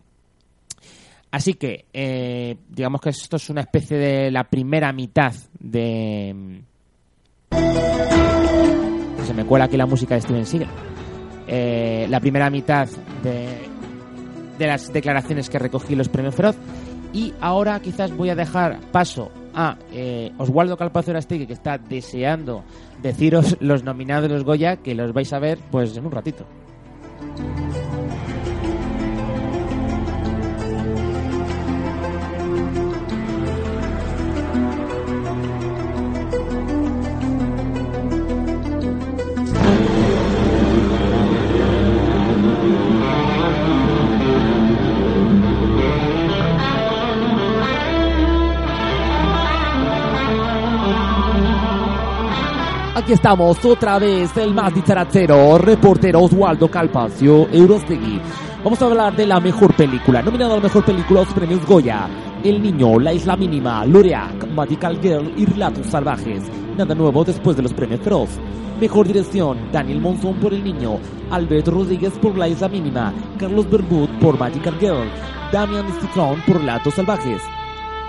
[1.31, 6.63] Así que, eh, digamos que esto es una especie de la primera mitad de...
[9.25, 10.69] Se me cuela aquí la música de Steven Seagal.
[11.47, 12.89] Eh, la primera mitad
[13.23, 13.69] de,
[14.59, 16.57] de las declaraciones que recogí los premios Feroz.
[17.13, 22.65] Y ahora quizás voy a dejar paso a eh, Oswaldo Calpazo Arastegui, que está deseando
[23.03, 26.45] deciros los nominados de los Goya, que los vais a ver pues en un ratito.
[53.05, 58.19] Aquí estamos otra vez, el más dicharachero, reportero Oswaldo Calpacio Eurostegui.
[58.65, 62.09] Vamos a hablar de la mejor película, nominado a la mejor película los premios Goya.
[62.43, 66.45] El niño, La isla mínima, Loreac, Magical Girl y Relatos salvajes.
[66.79, 68.31] Nada nuevo después de los premios Feroz.
[68.81, 70.99] Mejor dirección, Daniel Monzón por El niño,
[71.31, 75.11] Alberto Rodríguez por La isla mínima, Carlos Bermud por Magical Girl,
[75.53, 77.43] Damian Cifrón por Relatos salvajes.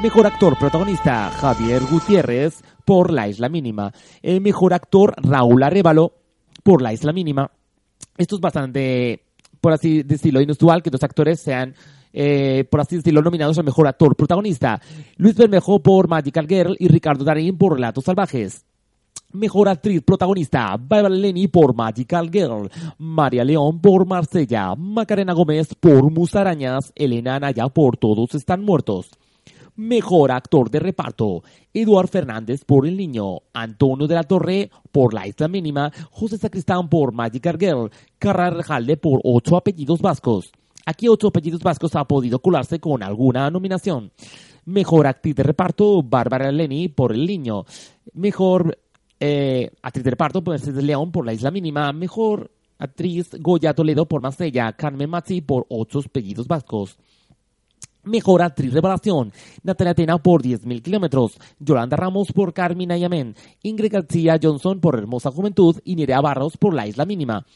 [0.02, 3.92] Mejor actor protagonista, Javier Gutiérrez por La Isla Mínima.
[4.22, 6.14] El mejor actor, Raúl Arevalo
[6.64, 7.52] por La Isla Mínima.
[8.18, 9.24] Esto es bastante,
[9.60, 11.76] por así decirlo, inusual que dos actores sean,
[12.14, 14.80] eh, por así decirlo, nominados al mejor actor protagonista.
[15.18, 18.66] Luis Bermejo por Magical Girl y Ricardo Darín por Relatos Salvajes.
[19.34, 22.70] Mejor actriz protagonista, Bárbara Leni por Magical Girl,
[23.00, 29.10] María León por Marsella, Macarena Gómez por Musarañas, Elena Anaya por Todos están muertos.
[29.78, 35.28] Mejor actor de reparto, Eduard Fernández por El Niño, Antonio de la Torre por La
[35.28, 40.54] Isla Mínima, José Sacristán por Magical Girl, Carrera Rejalde por Ocho Apellidos Vascos.
[40.86, 44.12] Aquí Ocho Apellidos Vascos ha podido colarse con alguna nominación.
[44.64, 47.66] Mejor actriz de reparto, Bárbara Leni por El Niño.
[48.14, 48.80] Mejor
[49.20, 51.92] eh, actriz de reparto, Mercedes León por La Isla Mínima.
[51.92, 54.72] Mejor actriz, Goya Toledo por Marsella.
[54.72, 56.98] Carmen Mazzi por Ocho Apellidos Vascos.
[58.06, 64.40] Mejor actriz revelación, Natalia Tena por 10.000 kilómetros, Yolanda Ramos por Carmina Yamen, Ingrid García
[64.42, 67.48] Johnson por Hermosa Juventud y Nerea Barros por La Isla Mínima.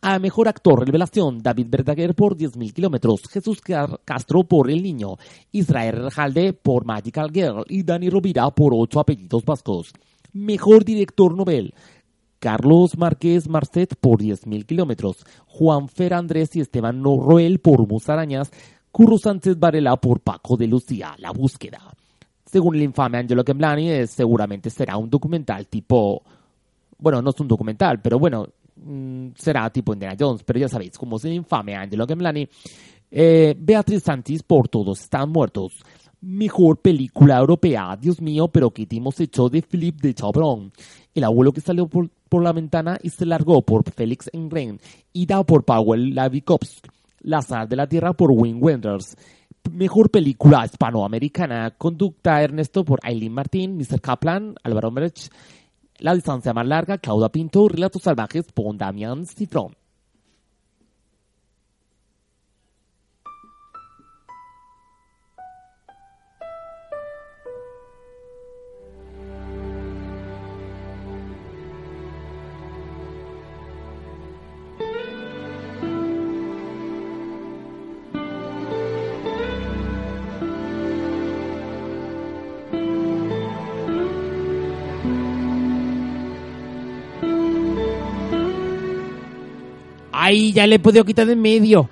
[0.00, 3.60] A mejor actor revelación, David Verdaguer por 10.000 kilómetros, Jesús
[4.04, 5.16] Castro por El Niño,
[5.50, 9.92] Israel Rejalde por Magical Girl y Dani Rovira por Ocho Apellidos Vascos.
[10.32, 11.74] Mejor director novel,
[12.38, 18.52] Carlos Márquez Marcet por 10.000 kilómetros, Juan Fer Andrés y Esteban Roel por Musarañas,
[18.90, 21.80] Curro Sánchez Varela por Paco de Lucía, La Búsqueda.
[22.44, 26.22] Según el infame Angelo Kemblani, eh, seguramente será un documental tipo...
[26.98, 28.46] Bueno, no es un documental, pero bueno,
[28.76, 32.48] mm, será tipo Indiana Jones, pero ya sabéis, como es el infame Angelo Kemblani.
[33.10, 35.72] Eh, Beatriz Santis por Todos están muertos.
[36.20, 40.72] Mejor película europea, Dios mío, pero ¿qué hemos hecho de Philippe de Chabrón?
[41.14, 44.80] El abuelo que salió por, por la ventana y se largó por Félix Engrain.
[45.12, 46.97] Ida por Powell Lavikovsk.
[47.28, 49.14] La sal de la tierra por Wim Wenders.
[49.70, 54.00] mejor película hispanoamericana, conducta Ernesto por Aileen Martín, Mr.
[54.00, 55.28] Kaplan, Álvaro Merch,
[55.98, 59.76] La distancia más larga, Claudia Pinto, Relatos salvajes por Damián Cifrón.
[90.28, 91.88] Ay, ya le he podido quitar de en medio.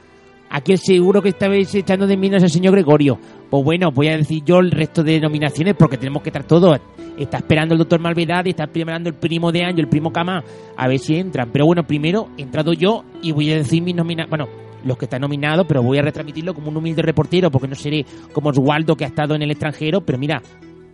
[0.51, 3.19] Aquí seguro que estabais echando de menos al señor Gregorio.
[3.49, 6.79] Pues bueno, voy a decir yo el resto de nominaciones porque tenemos que estar todos.
[7.17, 10.45] Está esperando el doctor Malvedad y está esperando el primo de Año, el primo Cama,
[10.77, 11.49] a ver si entran.
[11.51, 14.29] Pero bueno, primero he entrado yo y voy a decir mis nominaciones.
[14.29, 14.49] Bueno,
[14.85, 18.05] los que están nominados, pero voy a retransmitirlo como un humilde reportero porque no seré
[18.35, 20.03] como Oswaldo que ha estado en el extranjero.
[20.03, 20.43] Pero mira,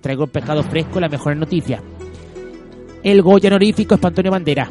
[0.01, 1.83] traigo el pescado fresco, las mejores noticias.
[3.03, 4.71] El Goya honorífico es para Antonio Bandera.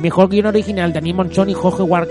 [0.00, 2.06] Mejor guion original, Daniel Monchón y Jorge War...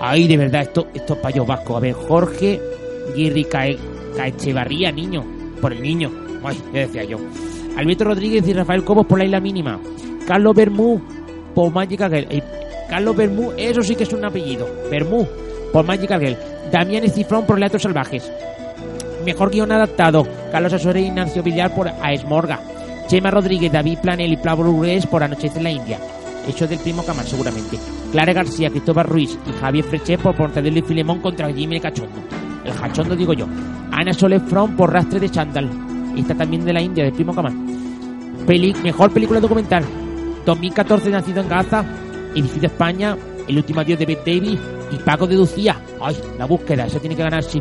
[0.00, 1.76] Ay, de verdad, esto, esto es payos vascos.
[1.76, 2.60] A ver, Jorge
[3.14, 3.78] Guirri Cae...
[4.16, 5.24] Caechevarría, niño.
[5.60, 6.10] Por el niño.
[6.42, 7.18] Ay, ya decía yo.
[7.76, 9.78] Alberto Rodríguez y Rafael Cobos por la isla mínima.
[10.26, 11.00] Carlos Bermú
[11.54, 12.26] por Magic Girl.
[12.30, 12.42] Eh,
[12.88, 14.66] Carlos Bermú, eso sí que es un apellido.
[14.90, 15.26] Bermú
[15.72, 16.36] por Magic Girl.
[16.72, 18.30] Damián Cifrón por Relatos Salvajes.
[19.24, 20.26] Mejor guion adaptado.
[20.50, 22.60] Carlos Asore y Nancio Villar por Aesmorga.
[23.08, 25.98] Chema Rodríguez, David Planel y Pablo Urres por Anochece en la India.
[26.46, 27.78] Hecho del primo Camar, seguramente.
[28.12, 32.20] Clara García, Cristóbal Ruiz y Javier Freché por Portadelo y Filemón contra Jimmy el Cachondo.
[32.66, 33.46] El Cachondo, digo yo.
[33.90, 35.70] Ana Soles Front por Rastre de Chandal.
[36.18, 37.52] Está también de la India, del primo Camar.
[38.46, 39.84] Peli mejor película documental.
[40.44, 41.84] 2014, Nacido en Gaza.
[42.34, 43.16] Edificio España.
[43.48, 44.60] El último adiós de Beth Davis.
[44.92, 45.80] Y Paco de Lucía.
[45.98, 47.58] Ay, la búsqueda, eso tiene que ganar sí.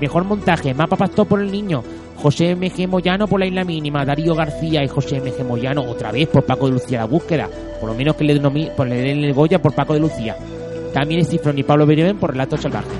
[0.00, 0.74] Mejor montaje.
[0.74, 1.82] Mapa Pastor por el niño.
[2.16, 2.88] José M.G.
[2.88, 5.44] Moyano por la isla mínima, Darío García y José M.G.
[5.44, 8.86] Moyano otra vez por Paco de Lucía la búsqueda, por lo menos que le por
[8.86, 10.36] le den el Goya por Paco de Lucía.
[10.92, 12.90] También Cifrón y Pablo Bereben por Relatos Salvajes.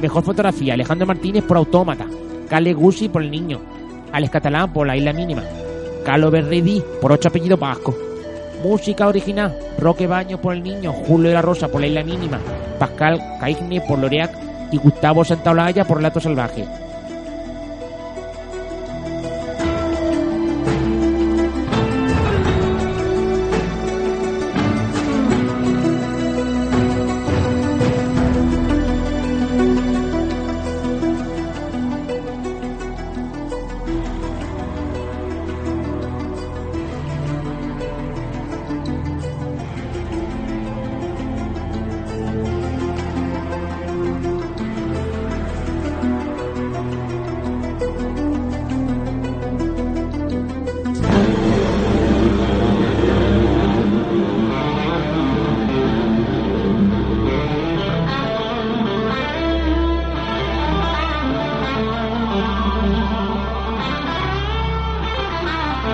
[0.00, 2.06] Mejor fotografía, Alejandro Martínez por Autómata,
[2.48, 3.60] Cale Gussi por El Niño,
[4.12, 5.42] Alex Catalán por La Isla Mínima,
[6.04, 7.94] Carlos Berredi por Ocho Apellidos Vascos.
[8.62, 12.38] Música original, Roque Baño por El Niño, Julio de la Rosa por La Isla Mínima,
[12.78, 16.66] Pascal Caigne por Loreac y Gustavo Santaolalla por Relatos Salvajes.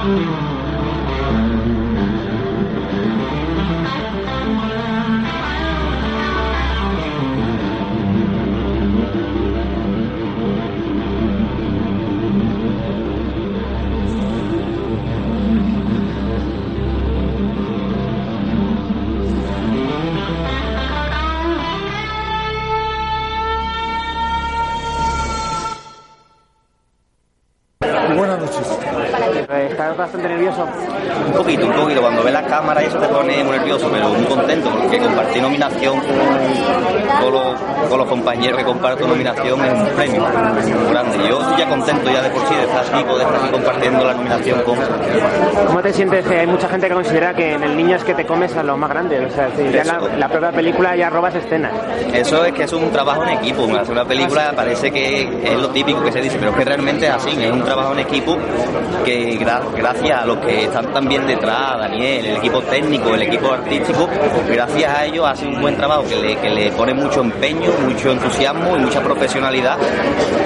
[0.09, 0.58] Buenas
[39.18, 39.59] nominación
[41.68, 44.76] contento ya de por sí de estar aquí, poder estar aquí compartiendo la nominación con...
[45.66, 46.26] ¿Cómo te sientes?
[46.31, 48.62] Eh, Hay mucha gente que considera que en el niño es que te comes a
[48.62, 49.24] lo más grande.
[49.24, 51.72] O sea, si ya la, la propia película ya robas escenas.
[52.12, 53.64] Eso es que es un trabajo en equipo.
[53.78, 57.07] Hacer una película parece que es lo típico que se dice, pero es que realmente
[57.07, 57.31] es así.
[57.42, 58.37] Es un trabajo en equipo
[59.04, 63.52] que gra- gracias a los que están también detrás, Daniel, el equipo técnico, el equipo
[63.52, 64.09] artístico,
[64.50, 68.12] gracias a ellos hace un buen trabajo que le, que le pone mucho empeño, mucho
[68.12, 69.76] entusiasmo y mucha profesionalidad.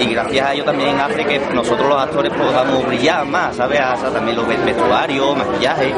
[0.02, 3.80] Y gracias a ello también hace que nosotros los actores podamos brillar más, ¿sabes?
[4.04, 5.94] O también los vestuarios, maquillaje.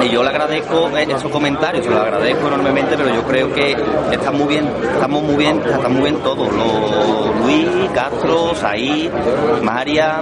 [0.00, 3.76] Y yo le agradezco eh, esos comentarios, se los agradezco enormemente, pero yo creo que
[4.12, 6.48] están muy bien, estamos muy bien, están muy bien todos.
[7.42, 9.10] Luis, Castro, Saí,
[9.62, 10.20] María,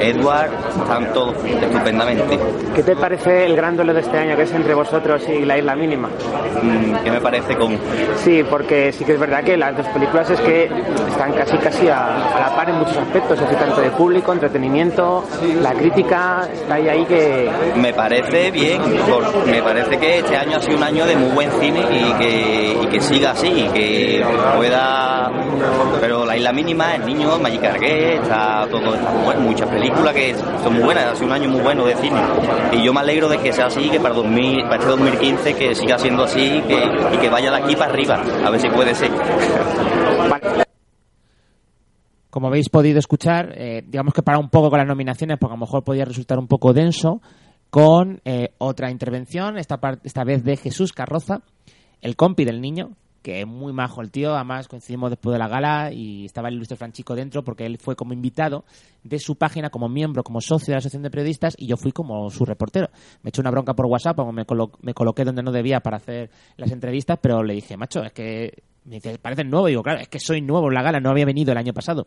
[0.00, 0.50] Edward,
[0.82, 2.38] están todos estupendamente.
[2.74, 5.58] ¿Qué te parece el gran duelo de este año que es entre vosotros y la
[5.58, 6.08] isla mínima?
[6.62, 7.78] Mm, ¿Qué me parece con...?
[8.16, 10.64] Sí, porque sí que es verdad que las dos películas es que
[11.08, 15.24] están casi casi a, a la par en muchos aspectos, decir, tanto de público, entretenimiento,
[15.60, 17.50] la crítica, está ahí, ahí que...
[17.76, 21.30] Me parece bien, por- me parece que este año ha sido un año de muy
[21.30, 24.24] buen cine y que, y que siga así, y que
[24.56, 25.30] pueda...
[26.00, 30.14] Pero La Isla Mínima, El Niño, Magic Arqué, está todo, está muy bueno, muchas películas
[30.14, 32.20] que son muy buenas, ha sido un año muy bueno de cine.
[32.72, 35.74] Y yo me alegro de que sea así, que para, 2000, para este 2015 que
[35.74, 36.78] siga siendo así que,
[37.12, 39.10] y que vaya de aquí para arriba, a ver si puede ser.
[42.30, 45.56] Como habéis podido escuchar, eh, digamos que para un poco con las nominaciones, porque a
[45.56, 47.20] lo mejor podía resultar un poco denso,
[47.70, 51.42] con eh, otra intervención, esta, esta vez de Jesús Carroza,
[52.00, 52.90] el compi del niño,
[53.24, 56.54] que es muy majo el tío, además coincidimos después de la gala y estaba el
[56.56, 58.64] ilustre Franchico dentro porque él fue como invitado
[59.02, 61.90] de su página como miembro, como socio de la Asociación de Periodistas y yo fui
[61.90, 62.90] como su reportero.
[63.22, 66.30] Me echó una bronca por WhatsApp, me, colo- me coloqué donde no debía para hacer
[66.58, 69.66] las entrevistas, pero le dije, macho, es que me dice, pareces nuevo.
[69.68, 72.06] Digo, claro, es que soy nuevo en la gala, no había venido el año pasado.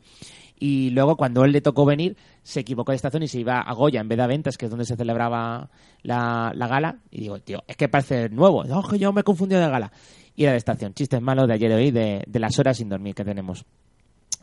[0.59, 3.73] Y luego, cuando él le tocó venir, se equivocó de estación y se iba a
[3.73, 5.69] Goya en vez de a Ventas, que es donde se celebraba
[6.03, 6.99] la, la gala.
[7.09, 8.63] Y digo, tío, es que parece nuevo.
[8.63, 9.91] No, que yo me he confundido de gala.
[10.37, 10.93] Y era de estación.
[10.93, 13.65] Chistes malos de ayer y hoy, de, las horas sin dormir que tenemos.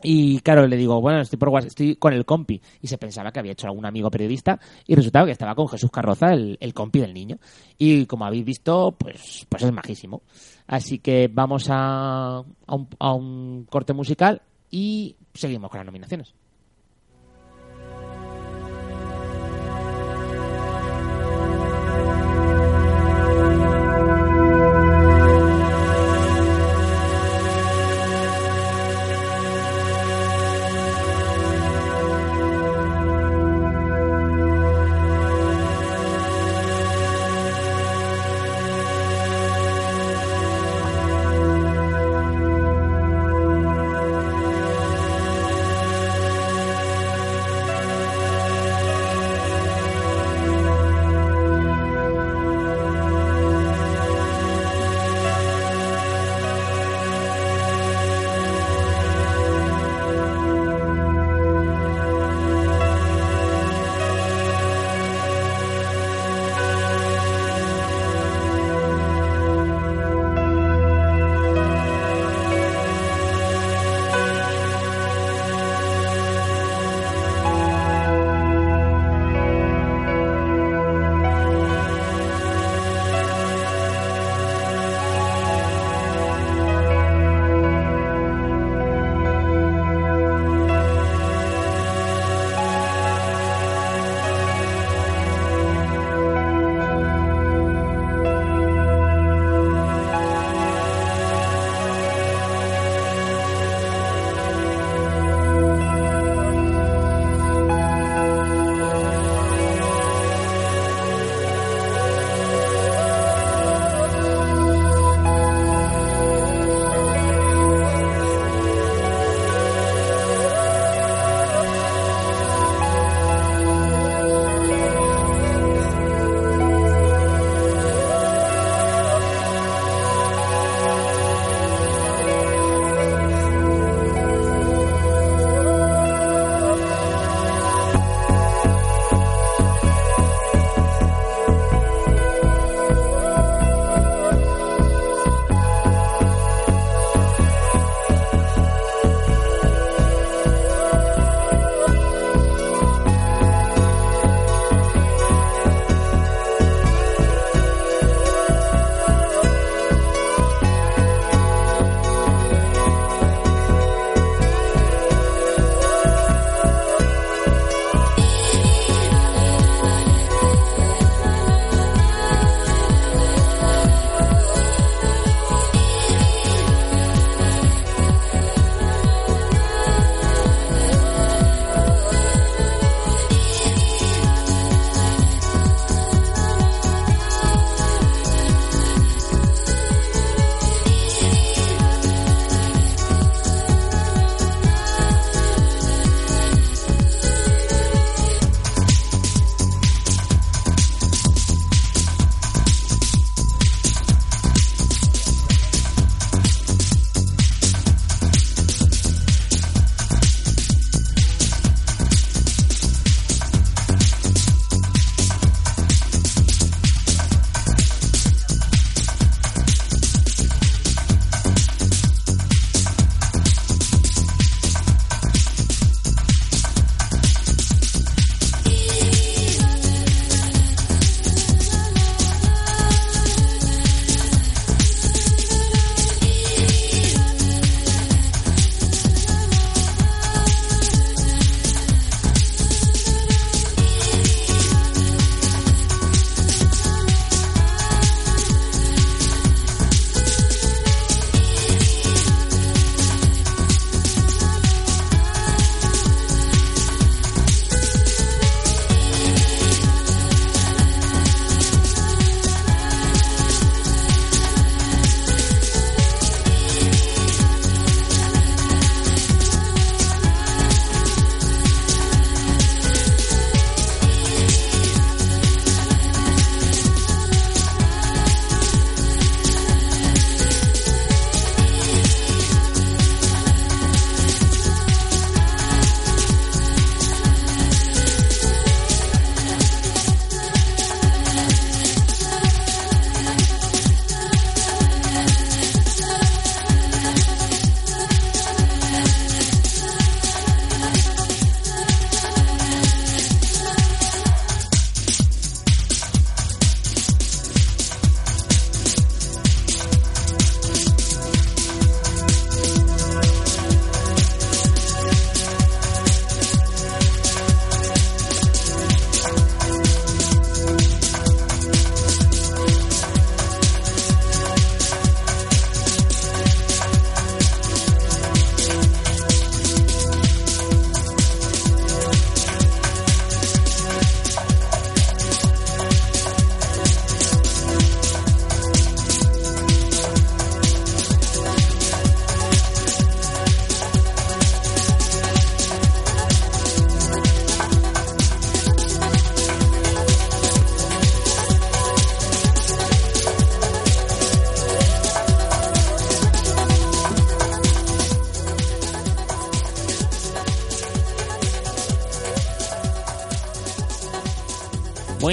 [0.03, 2.61] Y claro, le digo, bueno, estoy por WhatsApp, estoy con el compi.
[2.81, 4.59] Y se pensaba que había hecho algún amigo periodista.
[4.85, 7.37] Y resultaba que estaba con Jesús Carroza, el, el compi del niño.
[7.77, 10.21] Y como habéis visto, pues, pues es majísimo.
[10.67, 16.35] Así que vamos a, a, un, a un corte musical y seguimos con las nominaciones.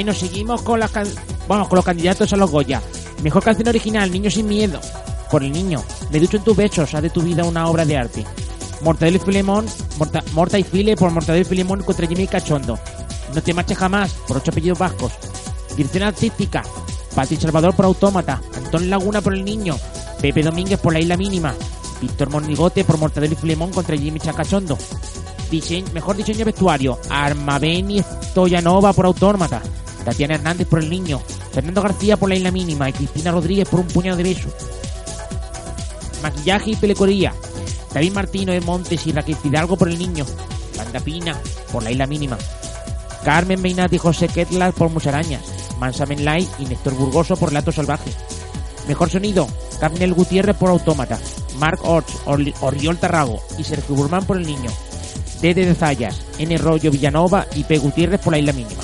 [0.03, 1.07] Bueno, seguimos con las can-
[1.46, 2.82] vamos, con los candidatos a los Goya.
[3.22, 4.80] Mejor canción original, Niño sin miedo.
[5.30, 5.80] Por el niño.
[6.11, 8.26] Me ducho en tus besos, haz de tu vida una obra de arte.
[8.80, 9.64] Mortadelo y Filemón,
[9.98, 12.80] Morta, Morta y File por Mortadelo y Filemón contra Jimmy Cachondo.
[13.32, 15.12] No te marches jamás, por ocho apellidos vascos.
[15.76, 16.64] Dirección artística,
[17.14, 19.76] Pati Salvador por Autómata, Antón Laguna por El Niño,
[20.20, 21.55] Pepe Domínguez por La Isla Mínima,
[22.00, 24.76] Víctor Monigote por Mortadelo y Filemón contra Jimmy Chacachondo.
[25.92, 29.61] Mejor diseño de vestuario, Armaveni Stoyanova por Autómata,
[30.05, 31.20] Tatiana Hernández por El Niño,
[31.53, 34.53] Fernando García por La Isla Mínima y Cristina Rodríguez por Un Puñado de Besos.
[36.22, 37.34] Maquillaje y pelecoría,
[37.92, 40.24] David Martino de Montes y Raquel Fidalgo por El Niño,
[40.76, 41.36] Banda Pina
[41.72, 42.38] por La Isla Mínima,
[43.24, 45.42] Carmen Meinat y José Ketlar por Musarañas,
[45.78, 48.11] Mansa Menlay y Néstor Burgoso por Lato Salvaje.
[48.88, 49.46] Mejor sonido,
[49.80, 51.18] Carnel Gutiérrez por Autómata,
[51.59, 54.70] Mark Orts, Orli- Oriol Tarrago y Sergio Burman por El Niño.
[55.40, 56.57] Dede de Zayas, N.
[56.59, 57.78] Rollo Villanova y P.
[57.78, 58.82] Gutiérrez por La Isla Mínima.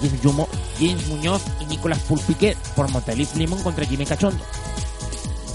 [0.00, 4.42] James, Yumo- James Muñoz y Nicolás Pulpique por Montelif Limón contra Jimmy Cachondo.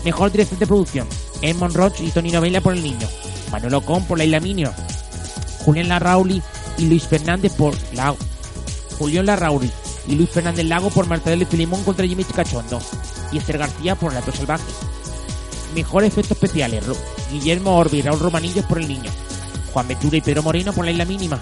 [0.04, 1.08] Mejor dirección de producción,
[1.42, 3.08] Edmond Roch y Tony Novella por El Niño.
[3.52, 4.74] Manuel Ocon por La Isla Mínima.
[5.66, 6.42] Julián Larrauli
[6.78, 8.18] y Luis Fernández por Lago.
[8.98, 9.70] Julián Larrauri
[10.08, 12.82] y Luis Fernández Lago por Martadelo y Filimón contra Jimmy Cachondo.
[13.32, 14.64] Y Esther García por Lato Salvaje.
[15.76, 16.84] Mejor efectos especiales,
[17.32, 19.12] Guillermo Orbi y Raúl Romanillos por El Niño.
[19.72, 21.40] Juan Ventura y Pedro Moreno por La Isla Mínima.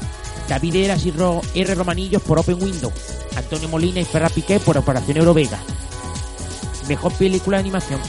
[0.48, 1.14] David Eras y
[1.56, 1.76] R.
[1.76, 2.92] Romanillos por Open Window.
[3.36, 5.60] Antonio Molina y Ferra Piqué por Operación Eurovega.
[6.88, 8.00] Mejor película de animación.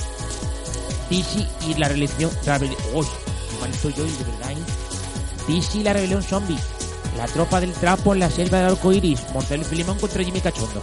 [1.11, 2.31] DC y la rebelión.
[2.95, 3.07] Uy,
[3.61, 4.53] mal estoy yo, de verdad.
[4.53, 5.53] ¿eh?
[5.53, 6.59] DC y la rebelión zombie.
[7.17, 9.21] La tropa del trapo en la selva del arco iris.
[9.35, 10.81] Mortadelo y Filemón contra Jimmy Cachondo.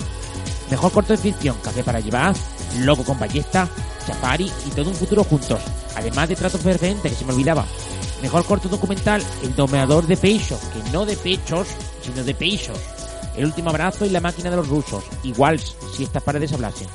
[0.69, 1.57] Mejor corto de ficción.
[1.63, 2.35] Café para llevar.
[2.79, 3.67] Loco con ballesta.
[4.05, 5.61] Safari y todo un futuro juntos.
[5.95, 7.65] Además de trato fervente, que se me olvidaba.
[8.22, 9.24] Mejor corto documental.
[9.43, 10.59] El domeador de pechos.
[10.59, 11.68] Que no de pechos,
[12.01, 12.78] sino de pechos.
[13.36, 15.03] El último abrazo y la máquina de los rusos.
[15.24, 16.88] Igual si estas paredes hablasen.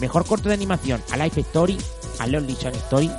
[0.00, 1.78] Mejor corto de animación, A Life Story,
[2.18, 3.10] A Lonely Sun Story,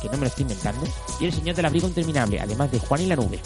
[0.00, 0.86] que no me lo estoy inventando,
[1.18, 3.40] y El Señor del Abrigo Interminable, además de Juan y la Nube.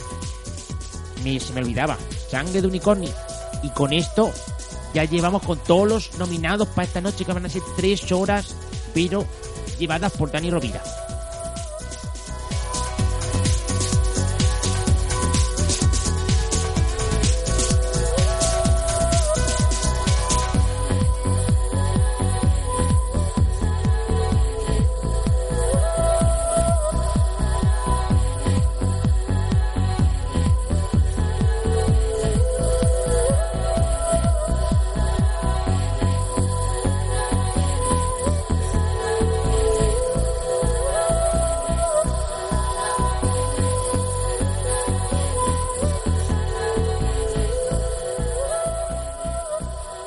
[1.25, 1.97] Me, se me olvidaba,
[2.31, 3.11] Sangre de Unicornio.
[3.63, 4.31] Y con esto
[4.93, 8.55] ya llevamos con todos los nominados para esta noche, que van a ser tres horas,
[8.93, 9.25] pero
[9.79, 10.83] llevadas por Dani Rovira.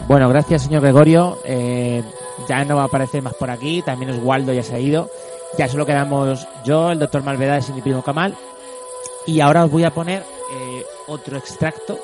[0.10, 1.38] Bueno, gracias, señor Gregorio.
[1.46, 2.02] Eh,
[2.48, 3.84] ya no va a aparecer más por aquí.
[3.84, 5.08] También Oswaldo ya se ha ido.
[5.56, 8.36] Ya solo quedamos yo, el doctor Malvedades y mi primo Kamal.
[9.28, 12.00] Y ahora os voy a poner eh, otro extracto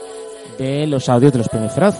[0.59, 1.95] de los audios de los premios Feroz.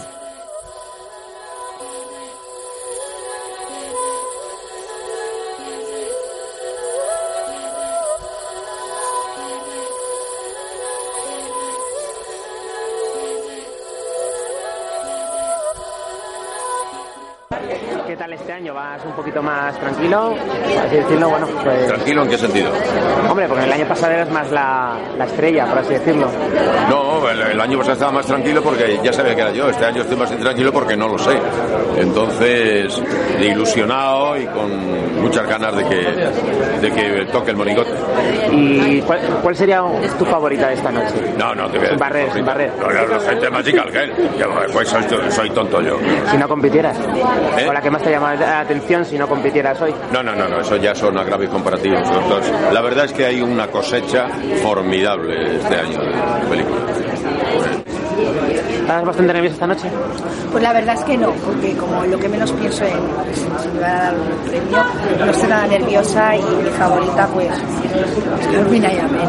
[21.06, 21.92] Decirlo, bueno, pues...
[22.06, 22.70] ¿Tranquilo en qué sentido?
[23.28, 26.28] Hombre, porque el año pasado eras más la, la estrella, por así decirlo.
[26.88, 29.68] No, el, el año pasado estaba más tranquilo porque ya sabía que era yo.
[29.68, 31.36] Este año estoy más tranquilo porque no lo sé.
[31.96, 33.02] Entonces,
[33.40, 35.96] ilusionado y con muchas ganas de que,
[36.80, 37.90] de que toque el monigote.
[38.52, 39.82] ¿Y cuál, cuál sería
[40.16, 41.14] tu favorita de esta noche?
[41.36, 42.70] No, no, te voy a Sin barrer, sin barrer.
[42.78, 44.12] No, no, gente Magical Girl.
[44.38, 45.98] Ya, pues soy, soy tonto yo.
[46.30, 46.96] Si no compitieras.
[47.68, 49.92] ¿O la que más te llama la atención si no compitieras hoy?
[50.12, 51.95] No, no, no, no, eso ya son agravios comparativos.
[52.72, 54.28] La verdad es que hay una cosecha
[54.62, 56.96] formidable este año de películas.
[58.86, 59.88] ¿Estás bastante nervioso esta noche?
[60.52, 62.92] Pues la verdad es que no, porque como lo que menos pienso en
[63.34, 64.78] si me van a dar un premio,
[65.18, 69.28] no estoy nada nerviosa y mi favorita pues es Carmina y Amén.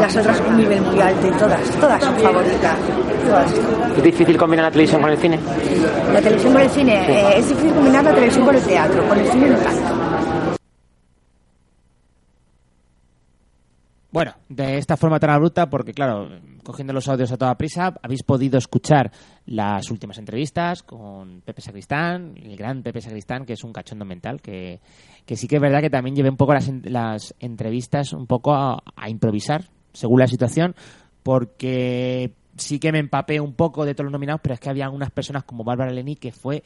[0.00, 2.76] Las otras un nivel muy alto y todas, todas son favoritas.
[3.24, 3.52] Todas.
[3.96, 5.38] ¿Es difícil combinar la televisión con el cine?
[6.12, 9.18] La televisión con el cine, eh, es difícil combinar la televisión con el teatro, con
[9.18, 9.95] el cine no tanto.
[14.16, 16.30] Bueno, de esta forma tan abrupta, porque claro,
[16.64, 19.12] cogiendo los audios a toda prisa, habéis podido escuchar
[19.44, 24.40] las últimas entrevistas con Pepe Sacristán, el gran Pepe Sacristán, que es un cachondo mental,
[24.40, 24.80] que,
[25.34, 28.80] sí que es verdad que también llevé un poco las, las entrevistas un poco a,
[29.06, 30.74] improvisar, según la situación,
[31.22, 34.88] porque sí que me empapé un poco de todos los nominados, pero es que había
[34.88, 36.62] unas personas como Bárbara Leni que fue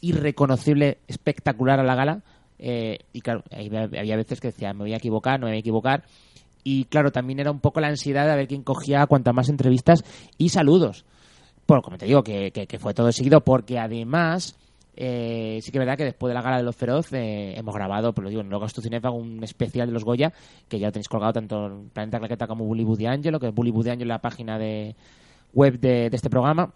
[0.00, 2.22] irreconocible, espectacular a la gala.
[2.56, 5.60] eh, y claro, había veces que decía, me voy a equivocar, no me voy a
[5.60, 6.04] equivocar.
[6.64, 10.02] Y claro, también era un poco la ansiedad de ver quién cogía cuantas más entrevistas
[10.38, 11.04] y saludos.
[11.66, 14.56] Bueno, como te digo, que, que- que fue todo seguido, porque además,
[14.96, 17.74] eh, sí que es verdad que después de la gala de los Feroz eh, hemos
[17.74, 18.80] grabado, pues lo digo, en Logos tu
[19.12, 20.32] un especial de los Goya,
[20.68, 23.54] que ya lo tenéis colgado tanto en Planeta Claqueta como Bully Buddy Angelo, que es
[23.54, 24.96] Bully Buddy Angelo, la página de
[25.52, 26.72] web de, este programa.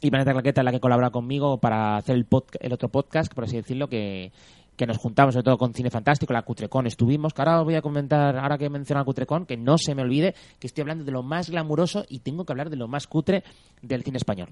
[0.00, 2.26] Y Planeta Claqueta es la que colabora conmigo para hacer el,
[2.60, 4.32] el otro podcast, por así decirlo, que,
[4.76, 7.76] que nos juntamos sobre todo con Cine Fantástico, la Cutrecon estuvimos, que ahora os voy
[7.76, 11.04] a comentar, ahora que menciona la Cutrecon, que no se me olvide que estoy hablando
[11.04, 13.44] de lo más glamuroso y tengo que hablar de lo más cutre
[13.82, 14.48] del cine español.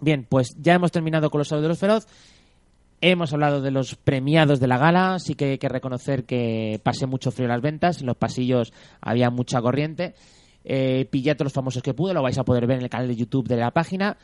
[0.00, 2.06] Bien, pues ya hemos terminado con los audios de los feroz.
[3.02, 5.18] Hemos hablado de los premiados de la gala.
[5.18, 8.00] Sí que hay que reconocer que pasé mucho frío en las ventas.
[8.00, 10.14] En los pasillos había mucha corriente.
[10.64, 12.14] Eh, pillé a todos los famosos que pude.
[12.14, 14.16] Lo vais a poder ver en el canal de YouTube de la página.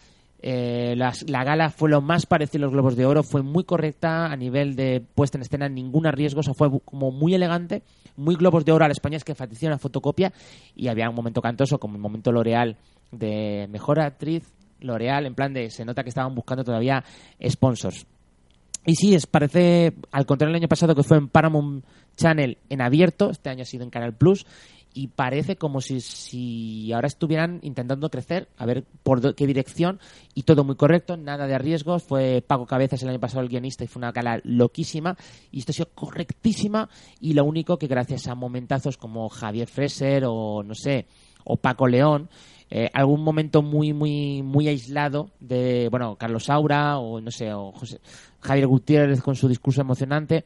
[0.42, 3.22] Eh, la gala fue lo más parecido a los Globos de Oro.
[3.22, 5.68] Fue muy correcta a nivel de puesta en escena.
[5.68, 6.40] Ningún arriesgo.
[6.40, 7.82] O sea, fue como muy elegante.
[8.16, 9.16] Muy Globos de Oro a la España.
[9.16, 10.32] Es que enfatizó una fotocopia.
[10.74, 12.76] Y había un momento cantoso como el momento L'Oreal
[13.10, 14.52] de Mejor Actriz.
[14.80, 17.02] L'Oreal, en plan de se nota que estaban buscando todavía
[17.48, 18.06] sponsors.
[18.86, 21.84] Y sí, es, parece, al contrario del año pasado que fue en Paramount
[22.16, 24.46] Channel en abierto, este año ha sido en Canal Plus,
[24.96, 30.00] y parece como si, si ahora estuvieran intentando crecer, a ver por qué dirección,
[30.34, 32.02] y todo muy correcto, nada de riesgos.
[32.02, 35.14] Fue Paco Cabezas el año pasado el guionista y fue una gala loquísima,
[35.52, 36.88] y esto ha sido correctísima,
[37.20, 41.04] y lo único que gracias a momentazos como Javier Freser o no sé,
[41.44, 42.30] o Paco León,
[42.70, 47.70] eh, algún momento muy muy muy aislado de bueno Carlos Saura o no sé o
[47.70, 48.00] José-
[48.40, 50.44] Javier Gutiérrez con su discurso emocionante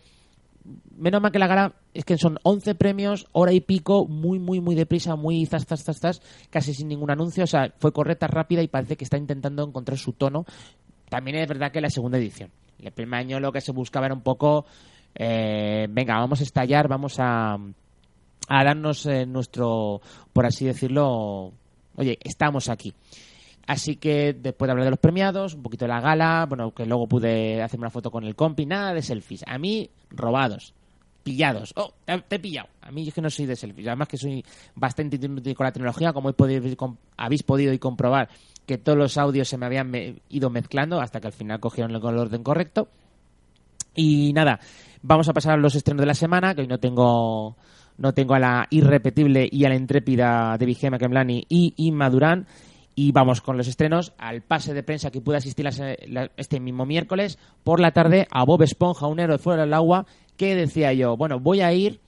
[0.96, 4.60] menos mal que la gala es que son 11 premios hora y pico muy muy
[4.60, 8.26] muy deprisa muy zas zas zas zas casi sin ningún anuncio o sea fue correcta
[8.26, 10.44] rápida y parece que está intentando encontrar su tono
[11.08, 14.14] también es verdad que la segunda edición el primer año lo que se buscaba era
[14.14, 14.66] un poco
[15.14, 17.56] eh, venga vamos a estallar vamos a
[18.50, 20.00] a darnos eh, nuestro,
[20.32, 21.52] por así decirlo,
[21.94, 22.92] oye, estamos aquí.
[23.70, 26.84] Así que después de hablar de los premiados, un poquito de la gala, bueno, que
[26.86, 29.44] luego pude hacerme una foto con el compi, nada de selfies.
[29.46, 30.74] A mí, robados,
[31.22, 31.72] pillados.
[31.76, 32.68] Oh, te, he pillado.
[32.82, 33.86] A mí es que no soy de selfies.
[33.86, 34.44] Además que soy
[34.74, 36.34] bastante inútil con la tecnología, como
[37.16, 38.28] habéis podido y comprobar
[38.66, 41.92] que todos los audios se me habían me- ido mezclando hasta que al final cogieron
[41.94, 42.88] el orden correcto.
[43.94, 44.58] Y nada,
[45.02, 47.56] vamos a pasar a los estrenos de la semana, que hoy no tengo
[47.98, 52.46] no tengo a la irrepetible y a la intrépida de Vigema Kemlani y Inma Durán.
[53.02, 56.60] Y vamos con los estrenos al pase de prensa que pude asistir la la- este
[56.60, 60.04] mismo miércoles por la tarde a Bob Esponja, un héroe fuera del agua,
[60.36, 61.98] que decía yo, bueno, voy a ir,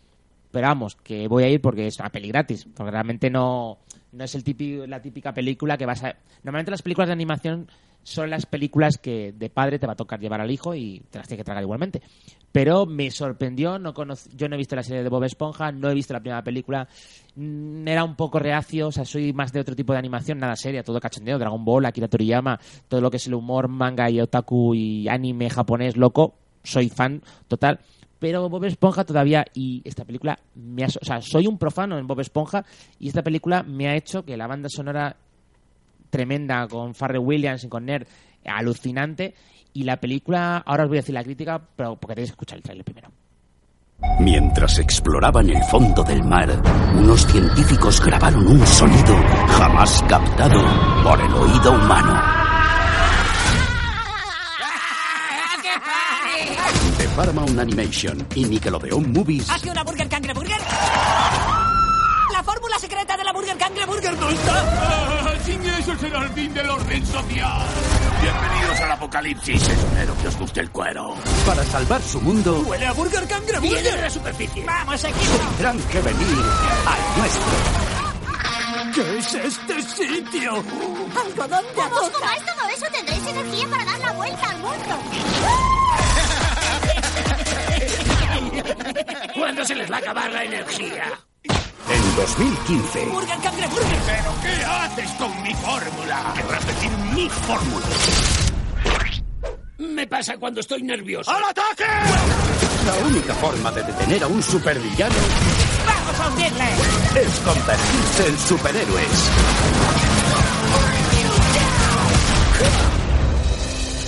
[0.50, 3.78] pero vamos, que voy a ir porque es una peli gratis, porque realmente no,
[4.12, 6.14] no es el típico, la típica película que vas a...
[6.42, 7.68] Normalmente las películas de animación
[8.02, 11.16] son las películas que de padre te va a tocar llevar al hijo y te
[11.16, 12.02] las tiene que tragar igualmente.
[12.52, 13.94] Pero me sorprendió, no
[14.36, 16.86] yo no he visto la serie de Bob Esponja, no he visto la primera película,
[17.34, 20.54] mm, era un poco reacio, o sea, soy más de otro tipo de animación, nada
[20.54, 24.20] seria, todo cachondeo, Dragon Ball, Akira Toriyama, todo lo que es el humor, manga y
[24.20, 27.80] otaku y anime japonés loco, soy fan total.
[28.18, 32.06] Pero Bob Esponja todavía, y esta película me ha, o sea, soy un profano en
[32.06, 32.64] Bob Esponja,
[33.00, 35.16] y esta película me ha hecho que la banda sonora
[36.10, 38.06] tremenda con Farrell Williams y con Nerd,
[38.44, 39.34] alucinante.
[39.72, 42.58] Y la película, ahora os voy a decir la crítica, pero porque tenéis que escuchar
[42.58, 43.10] el trailer primero.
[44.18, 46.60] Mientras exploraban el fondo del mar,
[46.94, 49.16] unos científicos grabaron un sonido
[49.48, 50.60] jamás captado
[51.04, 52.20] por el oído humano.
[56.98, 60.60] De Paramount Animation y Nickelodeon Movies, ¡Hace una Burger Cangre Burger!
[62.32, 64.51] ¡La fórmula secreta de la Burger Cangre Burger no está!
[65.82, 67.66] Eso será el fin del orden social.
[68.22, 69.68] Bienvenidos al apocalipsis.
[69.68, 71.16] Espero que os guste el cuero.
[71.44, 74.64] para salvar su mundo, ¡Huele a Burger Cangre Viene de la superficie.
[74.64, 75.36] ¡Vamos, equipo!
[75.50, 76.38] tendrán que venir
[76.86, 77.42] al nuestro.
[78.94, 80.52] ¿Qué es este sitio?
[80.54, 82.20] ¡Algodón de Como os azúcar!
[82.20, 84.98] comáis todo eso, tendréis energía para dar la vuelta al mundo.
[89.34, 91.04] ¿Cuándo se les va a acabar la energía?
[91.92, 93.98] En 2015, ¡Burger Cangre Burger!
[94.06, 96.32] ¿Pero qué haces con mi fórmula?
[96.34, 97.86] ¿Querrás decir mi fórmula?
[99.78, 101.30] Me pasa cuando estoy nervioso.
[101.30, 101.84] ¡Al ataque!
[102.86, 105.14] la única forma de detener a un supervillano
[105.86, 106.64] ¡Vamos a hundirle!
[107.14, 109.30] es convertirse en superhéroes.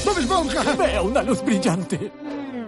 [0.04, 0.62] ¡Bob Esponja!
[0.72, 2.12] Veo una luz brillante.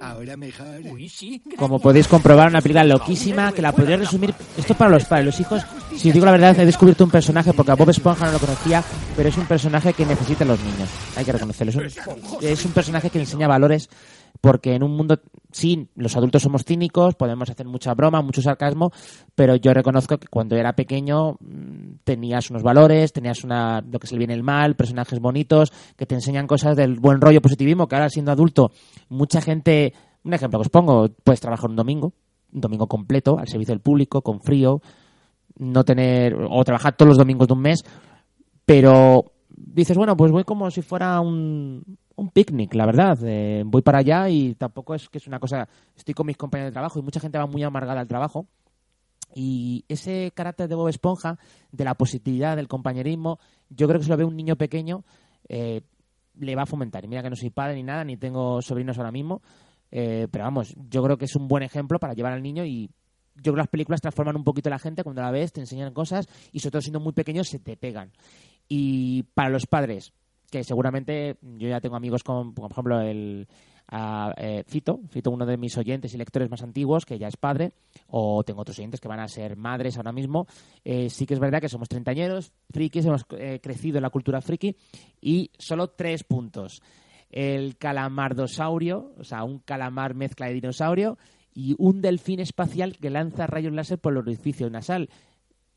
[0.06, 0.80] Ahora mejor.
[0.84, 1.42] Uy, sí.
[1.56, 4.32] Como podéis comprobar, una película loquísima que la podría resumir.
[4.56, 5.62] Esto es para los padres, los hijos.
[5.96, 8.84] Si digo la verdad, he descubierto un personaje, porque a Bob Esponja no lo conocía,
[9.16, 10.88] pero es un personaje que necesitan los niños.
[11.16, 11.82] Hay que reconocerlo.
[11.82, 13.88] Es un, es un personaje que enseña valores,
[14.40, 15.20] porque en un mundo,
[15.52, 18.92] sí, los adultos somos cínicos, podemos hacer mucha broma, mucho sarcasmo,
[19.34, 24.06] pero yo reconozco que cuando era pequeño mm, tenías unos valores, tenías una, lo que
[24.06, 27.88] es el bien el mal, personajes bonitos, que te enseñan cosas del buen rollo positivismo,
[27.88, 28.72] que ahora siendo adulto,
[29.08, 32.12] mucha gente, un ejemplo que os pongo, puedes trabajar un domingo,
[32.52, 34.80] un domingo completo, al servicio del público, con frío,
[35.58, 37.84] no tener o trabajar todos los domingos de un mes,
[38.64, 43.18] pero dices, bueno, pues voy como si fuera un, un picnic, la verdad.
[43.22, 46.70] Eh, voy para allá y tampoco es que es una cosa, estoy con mis compañeros
[46.70, 48.46] de trabajo y mucha gente va muy amargada al trabajo.
[49.34, 51.38] Y ese carácter de Bob Esponja,
[51.70, 53.38] de la positividad, del compañerismo,
[53.68, 55.04] yo creo que si lo ve un niño pequeño,
[55.48, 55.82] eh,
[56.38, 57.04] le va a fomentar.
[57.04, 59.42] Y mira que no soy padre ni nada, ni tengo sobrinos ahora mismo,
[59.90, 62.90] eh, pero vamos, yo creo que es un buen ejemplo para llevar al niño y
[63.36, 65.60] yo creo que las películas transforman un poquito a la gente cuando la ves, te
[65.60, 68.10] enseñan cosas y sobre todo siendo muy pequeños se te pegan.
[68.68, 70.12] Y para los padres,
[70.50, 73.48] que seguramente yo ya tengo amigos como, por ejemplo el
[73.88, 77.36] a, eh, Fito, Fito uno de mis oyentes y lectores más antiguos que ya es
[77.36, 77.72] padre
[78.08, 80.46] o tengo otros oyentes que van a ser madres ahora mismo.
[80.84, 84.40] Eh, sí que es verdad que somos treintañeros frikis hemos eh, crecido en la cultura
[84.40, 84.76] friki
[85.20, 86.82] y solo tres puntos.
[87.30, 91.18] El calamardosaurio o sea un calamar mezcla de dinosaurio
[91.54, 95.08] y un delfín espacial que lanza rayos láser por el orificio nasal.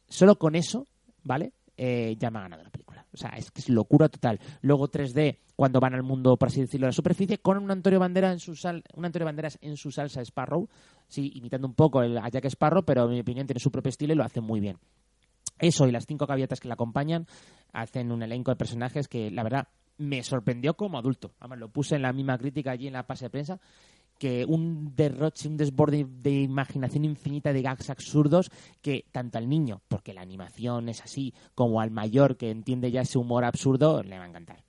[0.07, 0.87] Solo con eso
[1.23, 2.98] vale ya me ha ganado la película.
[3.19, 4.39] O sea, es que es locura total.
[4.61, 7.99] Luego 3D, cuando van al mundo, por así decirlo, a la superficie, con un Antonio,
[7.99, 10.69] Bandera en su sal, un Antonio Banderas en su salsa Sparrow,
[11.09, 13.89] sí, imitando un poco el, a Jack Sparrow, pero en mi opinión tiene su propio
[13.89, 14.77] estilo y lo hace muy bien.
[15.57, 17.27] Eso y las cinco gaviotas que la acompañan
[17.73, 19.67] hacen un elenco de personajes que, la verdad,
[19.97, 21.33] me sorprendió como adulto.
[21.41, 23.59] Además, lo puse en la misma crítica allí en la pase de prensa
[24.19, 28.51] que un derroche, un desborde de imaginación infinita de gags absurdos
[28.81, 33.01] que tanto al niño, porque la animación es así, como al mayor que entiende ya
[33.01, 34.68] ese humor absurdo, le va a encantar.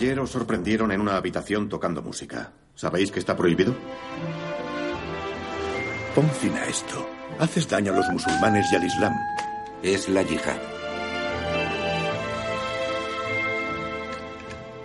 [0.00, 2.52] Ayer os sorprendieron en una habitación tocando música.
[2.74, 3.74] ¿Sabéis que está prohibido?
[6.14, 7.06] Pon fin a esto.
[7.38, 9.12] Haces daño a los musulmanes y al Islam.
[9.82, 10.56] Es la yihad.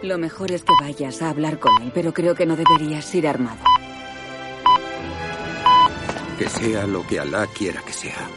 [0.03, 3.25] Lo mejor es que vayas a hablar con él, pero creo que no deberías ir
[3.25, 3.63] armado.
[6.37, 8.27] Que sea lo que Alá quiera que sea.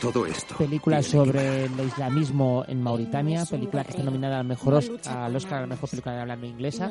[0.00, 0.56] Todo esto.
[0.56, 5.58] película sobre el islamismo en Mauritania, película que está nominada al mejor Os- al Oscar
[5.58, 6.90] a la mejor película de habla no inglesa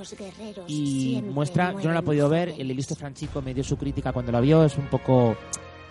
[0.67, 4.13] y muestra, yo no la he podido ver, el listo Franchico me dio su crítica
[4.13, 5.35] cuando la vio, es un poco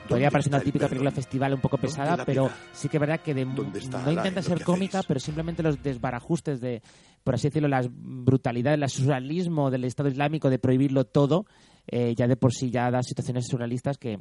[0.09, 3.35] podría parecer una típica película festival un poco pesada, pero sí que es verdad que
[3.35, 6.81] de- no intenta ser cómica, pero simplemente los desbarajustes de,
[7.25, 11.45] por así decirlo, las brutalidades, el surrealismo del Estado Islámico de prohibirlo todo,
[11.87, 14.19] eh, ya de por sí ya da situaciones surrealistas que,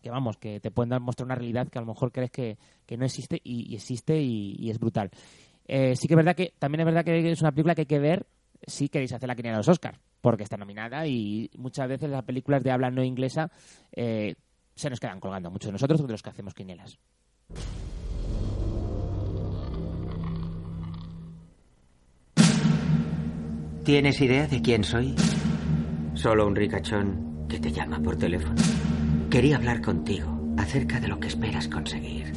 [0.00, 2.58] que vamos, que te pueden dar- mostrar una realidad que a lo mejor crees que,
[2.86, 5.10] que no existe y, y existe y, y es brutal.
[5.66, 7.86] Eh, sí que es verdad que también es verdad que es una película que hay
[7.86, 8.26] que ver
[8.66, 12.24] si queréis hacer la quiniela de los Oscars, porque está nominada y muchas veces las
[12.24, 13.50] películas de habla no inglesa
[13.92, 14.34] eh,
[14.74, 16.98] se nos quedan colgando, muchos de nosotros de los que hacemos quinielas.
[23.84, 25.14] ¿Tienes idea de quién soy?
[26.14, 28.54] Solo un ricachón que te llama por teléfono.
[29.30, 30.28] Quería hablar contigo
[30.58, 32.32] acerca de lo que esperas conseguir.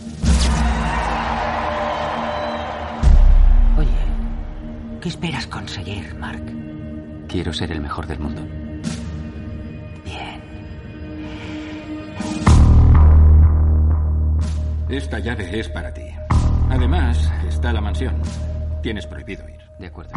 [3.78, 3.90] Oye,
[5.02, 6.44] ¿qué esperas conseguir, Mark?
[7.28, 8.42] Quiero ser el mejor del mundo.
[14.90, 16.06] Esta llave es para ti.
[16.70, 18.14] Además, está la mansión.
[18.84, 19.60] Tienes prohibido ir.
[19.80, 20.12] De acuerdo.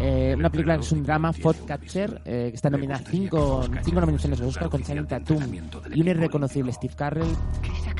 [0.00, 4.00] Eh, una película que es un drama, Podcatcher, eh, que está nominada a cinco, cinco
[4.00, 5.42] nominaciones a los Oscar con Channing Tatum
[5.92, 7.26] y un irreconocible Steve Carell.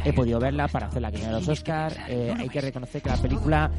[0.05, 1.93] He podido verla para hacer la que de los Oscar.
[2.09, 3.71] Eh, hay que reconocer que la película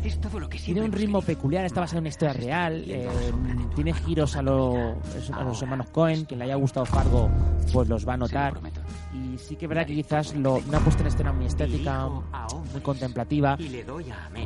[0.66, 3.08] tiene un ritmo peculiar, está basada en una historia real, eh,
[3.76, 4.98] tiene giros a, lo-
[5.34, 7.30] a los hermanos Cohen, quien le haya gustado Fargo,
[7.74, 8.54] pues los va a notar.
[9.14, 12.08] Y sí que es verdad que quizás lo, una puesta en escena muy estética,
[12.72, 13.56] muy contemplativa,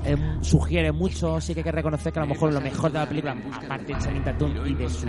[0.06, 3.00] eh, sugiere mucho, sí que hay que reconocer que a lo mejor lo mejor de
[3.00, 5.04] la película, aparte de Channing Tatum y de sus,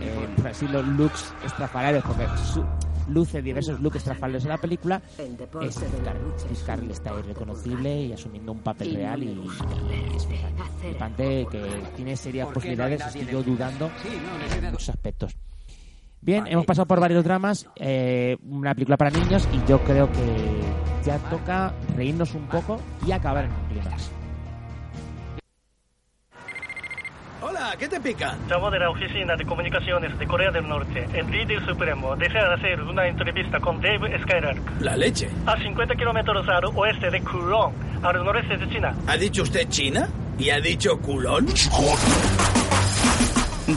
[0.00, 2.64] eh, por así decirlo, looks estrafalarios, porque su-
[3.08, 5.02] luce diversos looks estrafalarios en la película,
[5.62, 5.74] es.
[5.74, 9.48] Steve Carell está irreconocible y asumiendo un papel real y, y
[11.46, 11.62] que
[11.96, 13.90] tiene serias posibilidades, estoy yo dudando
[14.56, 15.36] en muchos aspectos.
[16.20, 20.60] Bien, hemos pasado por varios dramas, eh, una película para niños y yo creo que
[21.04, 24.10] ya toca reírnos un poco y acabar en un clímax.
[27.40, 28.36] Hola, ¿qué te pica?
[28.48, 31.06] Llamo de la Oficina de Comunicaciones de Corea del Norte.
[31.14, 34.80] El líder supremo desea hacer una entrevista con Dave Skylark.
[34.80, 35.30] La leche.
[35.46, 37.72] A 50 kilómetros al oeste de Kulon,
[38.02, 38.92] al noreste de China.
[39.06, 40.08] ¿Ha dicho usted China?
[40.36, 41.46] ¿Y ha dicho culón?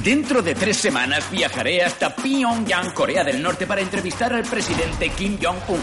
[0.03, 5.37] Dentro de tres semanas viajaré hasta Pyongyang, Corea del Norte, para entrevistar al presidente Kim
[5.39, 5.81] Jong-un.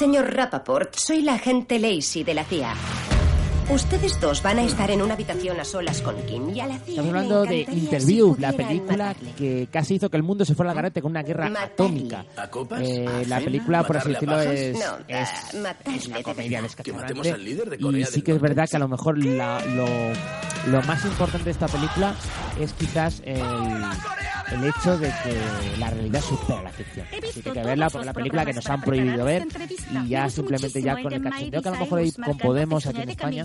[0.00, 2.72] Señor Rappaport, soy la agente Lacey de la CIA.
[3.68, 6.78] Ustedes dos van a estar en una habitación a solas con Kim y a la
[6.78, 9.32] CIA Estamos hablando de Interview, si la película matarle.
[9.32, 12.24] que casi hizo que el mundo se fuera al garete con una guerra atómica.
[12.80, 16.22] Eh, la película, por así ¿Matarle a decirlo, es, No, es, ah, matarle es una
[16.22, 16.62] comedia.
[16.82, 18.88] Que matemos al líder de Y Corea sí del que es verdad que a lo
[18.88, 19.86] mejor la- lo,
[20.72, 22.14] lo más importante de esta película
[22.58, 23.38] es quizás el,
[24.52, 27.06] el hecho de que la realidad supera la ficción.
[27.06, 29.46] Así que hay que verla porque es la película que nos han prohibido ver
[30.04, 33.02] y ya simplemente ya con el cachondeo que a lo mejor hay con Podemos aquí
[33.02, 33.44] en España,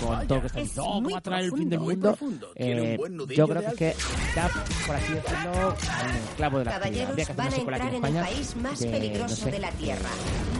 [0.00, 2.18] con todo lo que está diciendo, "Oh, ¿cómo va a traer el fin del mundo?
[2.56, 2.98] Eh,
[3.36, 3.94] yo creo que es que
[4.34, 4.48] da,
[4.86, 7.10] por así decirlo, al clavo de la actividad.
[7.10, 8.86] Habría que hacer Caballeros, una a secuela aquí entrar en el España país más de,
[8.86, 10.08] no peligroso sé, de la Tierra.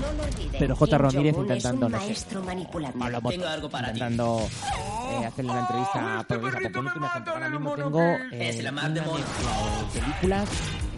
[0.00, 0.50] No lo olviden.
[0.58, 0.98] pero J.
[0.98, 3.04] Ramírez intentando, no sé, manipulando.
[3.04, 4.48] hablamos intentando
[5.20, 8.82] eh, hacerle una entrevista a Progresa por último ahora mismo tengo eh, Es la una
[8.82, 9.00] mar de
[9.88, 10.48] películas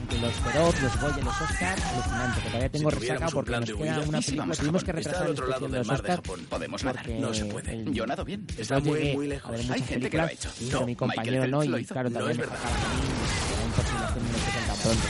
[0.00, 3.64] entre los Feroz, los Goya, los Oscar, alucinante, que todavía tengo Si resaca porque nos
[3.64, 5.96] queda huida, una ¿y si película, a tuvimos que retrasar otro lado del los mar
[6.02, 6.46] de Oscar Japón.
[6.50, 7.02] Podemos nadar.
[7.04, 7.72] porque No se puede.
[7.72, 8.46] el- Yo nado bien.
[8.58, 9.50] Está muy, llegué muy a lejos.
[9.52, 10.50] ver Hay gente que lo ha hecho.
[10.58, 12.56] pero No, mi compañero no y claro No es me verdad.
[12.58, 14.22] faltaba a mí
[14.66, 15.08] tan pronto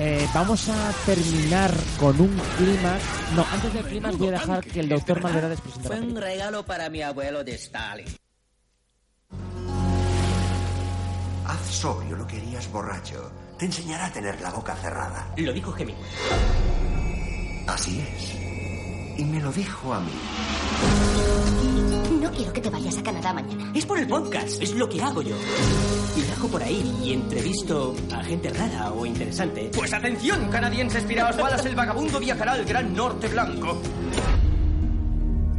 [0.00, 3.02] Eh, vamos a terminar con un clímax.
[3.34, 6.64] No, antes del clímax voy a dejar que el doctor Malverades presente Fue un regalo
[6.64, 8.06] para mi abuelo de Stalin.
[11.48, 13.32] Haz sobrio lo que harías borracho.
[13.58, 15.32] Te enseñará a tener la boca cerrada.
[15.38, 16.10] Lo dijo Hemingway.
[17.66, 19.18] Así es.
[19.18, 20.12] Y me lo dijo a mí.
[22.20, 23.72] No quiero que te vayas a Canadá mañana.
[23.74, 25.36] Es por el podcast, es lo que hago yo.
[26.16, 29.70] Y viajo por ahí y entrevisto a gente rara o interesante.
[29.74, 33.80] Pues atención, canadienses piraos balas, el vagabundo viajará al Gran Norte Blanco.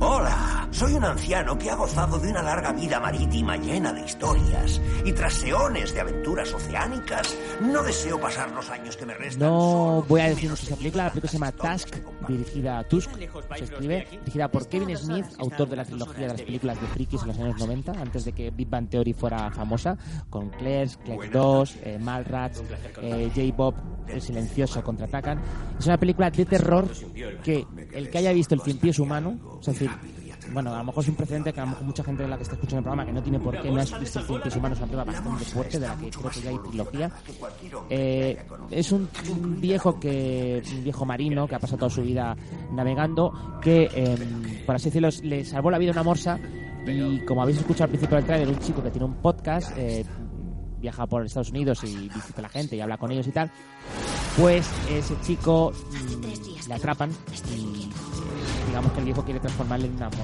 [0.01, 4.81] Hola, soy un anciano que ha gozado de una larga vida marítima llena de historias.
[5.03, 9.49] Y tras eones de aventuras oceánicas, no deseo pasar los años que me restan.
[9.49, 11.03] No voy a decir mucho esa película.
[11.03, 11.95] La película se llama Task,
[12.29, 13.09] dirigida a Tusk,
[13.57, 17.21] se escribe, dirigida por Kevin Smith, autor de la trilogía de las películas de frikis
[17.23, 19.97] en los años 90, antes de que Big Bang Theory fuera famosa,
[20.29, 22.63] con Clerks, Clerks 2, eh, Mallrats,
[23.01, 23.75] eh, J-Bob,
[24.07, 25.41] El Silencioso, Contraatacan.
[25.77, 26.87] Es una película de terror
[27.43, 29.88] que el que haya visto El Cien Pies Humano, es decir,
[30.53, 32.37] bueno, a lo mejor es un precedente que a lo mejor mucha gente de la
[32.37, 34.41] que está escuchando el programa que no tiene por qué no has visto El Cien
[34.41, 37.11] Pies Humano, es una película bastante fuerte de la que creo que ya hay trilogía.
[37.89, 42.35] Eh, es un, un viejo que un viejo marino que ha pasado toda su vida
[42.71, 46.39] navegando que em, por así decirlo le salvó la vida a una morsa
[46.85, 50.05] y como habéis escuchado al principio del trailer un chico que tiene un podcast eh,
[50.79, 53.51] viaja por Estados Unidos y visita a la gente y habla con ellos y tal
[54.37, 57.11] pues ese chico mm, le atrapan
[57.51, 57.98] y eh,
[58.69, 60.23] digamos que el viejo quiere transformarle en una morsa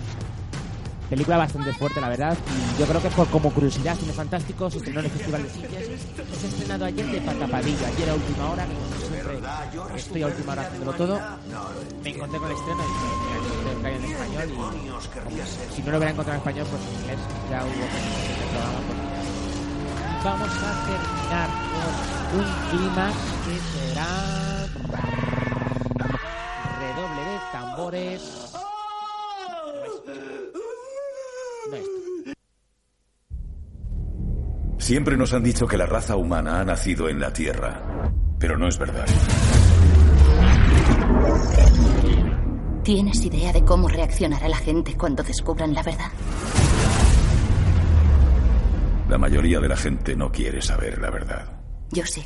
[1.10, 2.36] Película bastante fuerte, la verdad.
[2.76, 5.50] Y yo creo que por como curiosidad, cine fantástico, se estrenó en el Festival de
[5.52, 6.02] Sitges.
[6.39, 9.39] Se ha estrenado ayer de patapadilla, ayer a última hora, como siempre
[9.96, 11.20] estoy a última hora haciéndolo todo.
[12.04, 12.88] Me encontré con el estreno y
[13.78, 17.20] "Mira, en español y si no lo hubiera encontrado en español, pues en inglés
[17.52, 18.00] ya hubo que.
[20.26, 23.08] Vamos a terminar con un clima
[23.46, 23.56] que
[23.93, 24.10] será
[26.80, 28.51] redoble de tambores.
[31.72, 31.78] No.
[34.78, 38.68] Siempre nos han dicho que la raza humana ha nacido en la Tierra, pero no
[38.68, 39.06] es verdad.
[42.84, 46.12] ¿Tienes idea de cómo reaccionará la gente cuando descubran la verdad?
[49.08, 51.45] La mayoría de la gente no quiere saber la verdad.
[51.91, 52.22] Yo sí.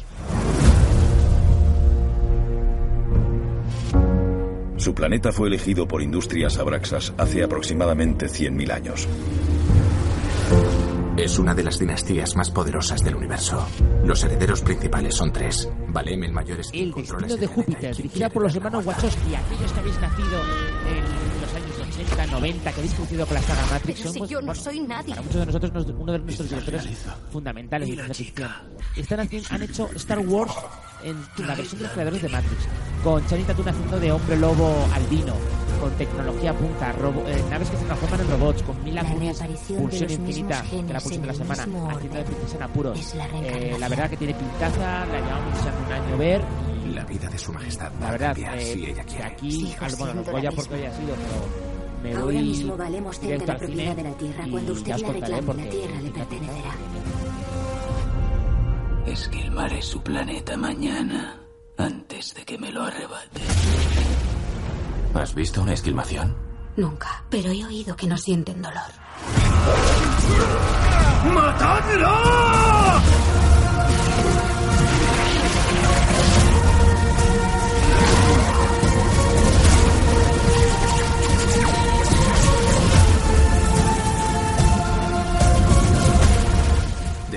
[4.80, 9.08] Su planeta fue elegido por Industrias Abraxas hace aproximadamente 100.000 años.
[11.18, 13.68] Es una de las dinastías más poderosas del universo.
[14.06, 15.68] Los herederos principales son tres.
[15.90, 19.80] Valem, el mayor es El destino de Júpiter, dirigida por los hermanos Wachowski, aquellos que
[19.82, 20.40] habéis nacido
[20.88, 24.00] en los años 80, 90, que habéis crecido con la saga Matrix.
[24.00, 25.10] Pero si yo no bueno, soy nadie.
[25.10, 26.88] Para muchos de nosotros, nos- uno de nuestros directores
[27.34, 28.52] fundamentales de ciencia ficción.
[28.96, 30.54] Están haciendo, han hecho Star Wars
[31.04, 32.68] en la versión de los creadores de Matrix,
[33.04, 35.34] con Channing Tatum haciendo de hombre lobo albino,
[35.80, 39.40] con tecnología punta, robo- eh, naves que se transforman en robots, con Mila La Kunis,
[39.78, 43.00] pulsión infinita, que la pulsión de la semana, haciendo de princesa en apuros.
[43.00, 46.42] Es la Eh, la verdad que tiene pintaza, la llevamos deseando un año ver.
[46.94, 49.24] La vida de su majestad va La a verdad, cambiar eh, si ella que quiere.
[49.26, 52.78] aquí, Sigo al- bueno, siendo Goya la porque haya sido, pero me Ahora voy mismo
[52.78, 54.46] valemos cerca directo la al cine de la tierra.
[54.50, 56.72] Cuando usted la reclame, la tierra le pertenecerá.
[59.82, 61.38] Su planeta mañana,
[61.78, 63.42] antes de que me lo arrebate.
[65.14, 66.36] ¿Has visto una esquilmación?
[66.76, 68.92] Nunca, pero he oído que no sienten dolor.
[71.34, 72.10] ¡Matadlo!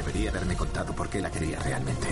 [0.05, 2.09] Debería haberme contado por qué la quería realmente.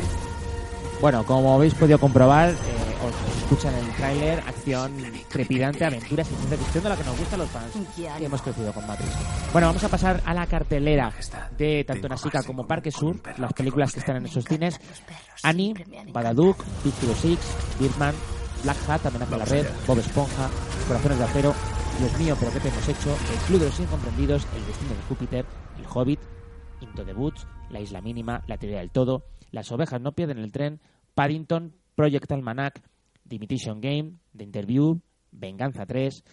[1.00, 2.54] Bueno, como habéis podido comprobar, eh,
[3.02, 4.92] os escuchan en el tráiler, acción
[5.28, 8.26] trepidante, aventuras y ciencia ficción de la que nos gustan los fans no.
[8.26, 9.10] hemos crecido con Matrix.
[9.52, 11.12] Bueno, vamos a pasar a la cartelera
[11.56, 14.78] de tanto Nasica como Parque Sur, las películas que están en esos cines.
[15.42, 15.74] Annie,
[16.12, 17.38] Badaduc, Big 6,
[17.78, 18.14] Birdman,
[18.62, 20.50] Black Hat, Amenaza a la Red, Bob Esponja,
[20.86, 21.54] Corazones de Acero,
[21.98, 23.16] Dios mío, pero ¿qué te hemos hecho?
[23.32, 25.46] El Club de los Incomprendidos, El Destino de Júpiter,
[25.78, 26.20] El Hobbit,
[26.82, 30.52] Into the Woods, La Isla Mínima, La Teoría del Todo, Las Ovejas no pierden el
[30.52, 30.80] tren,
[31.14, 32.82] Paddington, Project Almanac,
[33.26, 35.00] The Imitation Game, The Interview,
[35.32, 36.24] Venganza 3.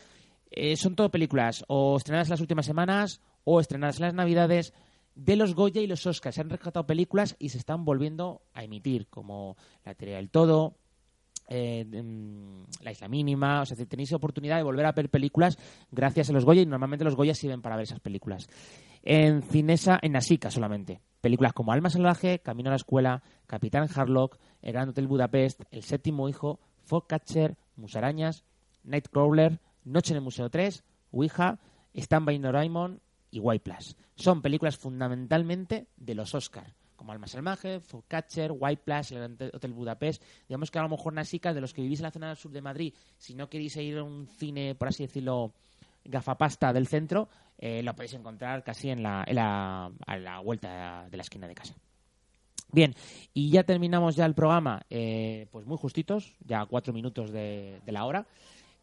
[0.51, 4.73] Eh, son todo películas o estrenadas en las últimas semanas o estrenadas en las navidades
[5.15, 6.35] de los Goya y los Oscars.
[6.35, 10.77] Se han rescatado películas y se están volviendo a emitir, como La Teoría del Todo,
[11.49, 13.61] eh, mm, La Isla Mínima.
[13.61, 15.57] O sea, tenéis oportunidad de volver a ver películas
[15.91, 18.47] gracias a los Goya y normalmente los Goya sirven para ver esas películas.
[19.03, 21.01] En Cinesa, en Nasica solamente.
[21.27, 25.83] Películas como Alma Salvaje, Camino a la Escuela, Capitán Harlock, El Gran Hotel Budapest, El
[25.83, 28.45] Séptimo Hijo, Fogcatcher, Musarañas,
[28.85, 31.59] Nightcrawler, Noche en el Museo 3, Ouija,
[31.93, 33.97] Stand by Doraemon y White Plus.
[34.15, 39.73] Son películas fundamentalmente de los Oscar, como Alma Salvaje, Fogcatcher, White Plus, El Gran Hotel
[39.73, 40.23] Budapest.
[40.47, 42.61] Digamos que a lo mejor Nasica, de los que vivís en la zona sur de
[42.61, 45.51] Madrid, si no queréis ir a un cine, por así decirlo,
[46.07, 47.29] gafapasta del centro,
[47.59, 51.55] eh, podéis encontrar casi en la, en la- a la vuelta de la esquina de
[51.55, 51.75] casa.
[52.71, 52.93] Bien,
[53.33, 58.03] y ya terminamos ya el programa, eh, pues muy justitos, ya cuatro minutos de, la
[58.05, 58.25] hora.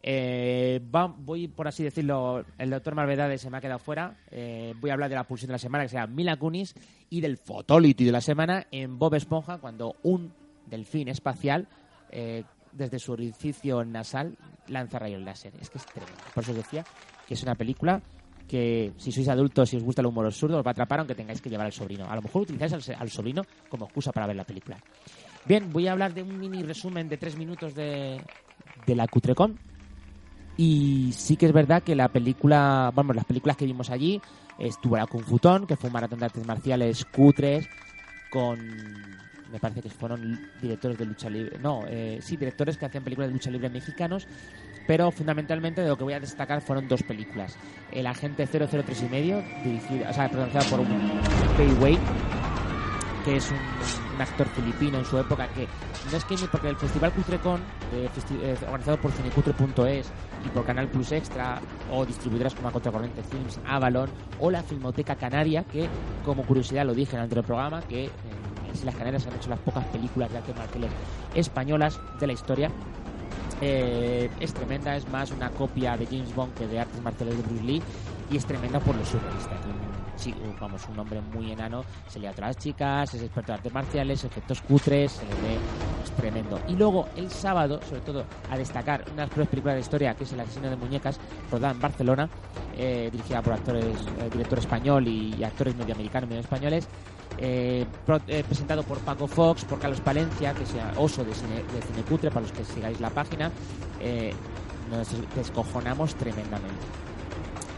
[0.03, 4.17] Eh, va- voy, por así decirlo, el doctor Malvedades se me ha quedado fuera.
[4.31, 6.75] Eh, voy a hablar de la pulsión de la semana, que será Mila Kunis,
[7.11, 10.33] y del Photolity de la semana en Bob Esponja, cuando un
[10.67, 11.69] delfín espacial,
[12.11, 14.37] eh, desde su orificio nasal,
[14.69, 15.53] lanza rayos láser.
[15.61, 16.19] Es que es tremendo.
[16.35, 16.85] Por eso os decía
[17.27, 18.01] que es una película
[18.49, 21.15] que si sois adultos y os gusta el humor absurdo os va a atrapar aunque
[21.15, 22.09] tengáis que llevar al sobrino.
[22.09, 24.77] A lo mejor utilizáis al, sobrino como excusa para ver la película.
[25.47, 28.21] Bien, voy a hablar de un mini resumen de tres minutos de,
[28.87, 29.59] de la Cutrecon.
[30.57, 34.21] Y sí que es verdad que la película, vamos, las películas que vimos allí,
[34.59, 37.69] estuvo la Kung Futón, que fue un maratón de artes marciales cutres,
[38.31, 38.59] con,
[39.55, 43.29] me parece que fueron directores de lucha libre, no, eh, sí, directores que hacían películas
[43.29, 44.27] de lucha libre mexicanos,
[44.85, 47.57] pero fundamentalmente de lo que voy a destacar fueron dos películas.
[47.93, 50.89] El Agente 003 y medio, dirigida, o sea, pronunciada por un
[51.57, 51.97] Pei Wei,
[53.25, 53.59] que es un,
[54.21, 55.67] actor filipino en su época que
[56.11, 57.61] no es que ni porque el Festival Cutrecon
[57.93, 58.09] eh,
[58.43, 60.13] eh, organizado por cinecutre.es
[60.47, 65.65] y por Canal Plus Extra o distribuidoras como Contracorriente Films, Avalon o la Filmoteca Canaria
[65.65, 65.89] que
[66.25, 69.61] como curiosidad lo dije en el anterior programa que las Islas Canarias han hecho las
[69.61, 70.91] pocas películas de artes marciales
[71.35, 72.71] españolas de la historia
[73.61, 77.43] eh, es tremenda, es más una copia de James Bond que de artes marciales de
[77.43, 77.83] Bruce Lee
[78.31, 79.57] y es tremenda por lo surrealista.
[80.27, 83.57] Un- vamos, un hombre muy enano, se le a todas las chicas, es experto en
[83.57, 85.59] artes marciales, efectos cutres, se le ve,
[86.03, 86.61] es tremendo.
[86.69, 90.15] Y luego el sábado, sobre todo, a destacar una de las peores películas de historia,
[90.15, 91.19] que es El asesino de muñecas,
[91.51, 92.29] rodada en Barcelona,
[92.77, 96.87] eh, dirigida por actores, eh, director español y, actores medio americanos, medio españoles,
[97.39, 101.57] eh, pro- eh, presentado por Paco Fox, por Carlos Palencia, que sea oso de cine,
[101.57, 103.51] de cine cutre, para los que sigáis la página.
[104.01, 104.33] Eh,
[104.91, 106.87] nos descojonamos tremendamente.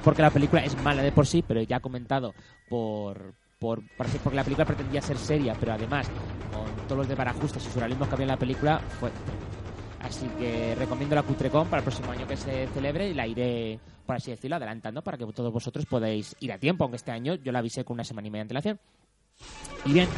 [0.06, 2.32] Porque la película es mala de por sí, pero ya comentado
[2.68, 6.08] por, por, porque la película pretendía ser seria, pero además
[6.52, 9.10] con todos los desbarajustes y surrealismos que había en la película, fue
[10.02, 13.80] Así que recomiendo la Cutrecon para el próximo año que se celebre y la iré,
[14.06, 17.34] por así decirlo, adelantando para que todos vosotros podáis ir a tiempo, aunque este año
[17.34, 18.78] yo la avisé con una semana y media de antelación.
[19.86, 20.08] Y bien,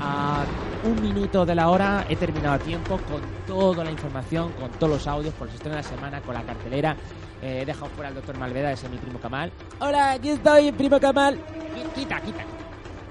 [0.00, 0.44] a
[0.82, 4.94] un minuto de la hora he terminado a tiempo con toda la información, con todos
[4.94, 6.96] los audios, por el sistema de la semana, con la cartelera.
[7.42, 9.52] Eh, he dejado fuera al doctor Malveda, ese es mi primo Kamal.
[9.80, 11.38] Hola, aquí estoy, primo Kamal.
[11.94, 12.44] Quita, quita.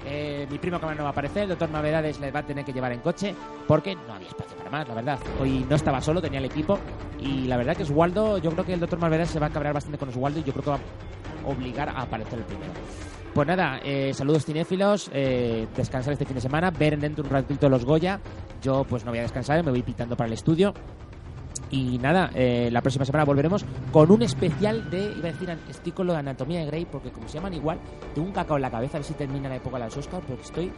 [0.04, 2.64] Eh, mi primo Kamal no va a aparecer, el doctor Malvedades le va a tener
[2.64, 3.34] que llevar en coche
[3.66, 5.18] porque no había espacio para más, la verdad.
[5.40, 6.78] Hoy no estaba solo, tenía el equipo
[7.20, 9.74] y la verdad que Oswaldo, yo creo que el doctor Malvedades se va a cabrear
[9.74, 12.72] bastante con Oswaldo y yo creo que va a obligar a aparecer el primero.
[13.34, 17.68] Pues nada, eh, saludos cinéfilos, eh, descansar este fin de semana, ver dentro un ratito
[17.68, 18.20] los Goya.
[18.62, 20.72] Yo pues no voy a descansar, me voy pitando para el estudio.
[21.70, 25.92] Y nada, eh, la próxima semana volveremos con un especial de, iba a decir, estoy
[25.92, 27.78] con lo de Anatomía de Grey, porque como se llaman igual,
[28.14, 30.24] tengo un cacao en la cabeza, a ver si termina la época de los Oscars,
[30.26, 30.72] porque estoy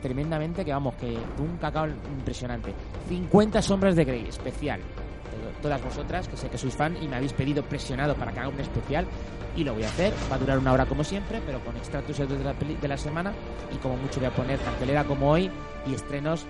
[0.00, 2.72] tremendamente, que vamos, que tengo un cacao impresionante.
[3.08, 4.80] 50 sombras de Grey, especial.
[5.60, 8.48] Todas vosotras, que sé que sois fan y me habéis pedido presionado para que haga
[8.48, 9.06] un especial,
[9.56, 10.12] y lo voy a hacer.
[10.30, 13.32] Va a durar una hora como siempre, pero con extractos de la, de la semana
[13.74, 15.50] y como mucho voy a poner cartelera como hoy
[15.86, 16.46] y estrenos,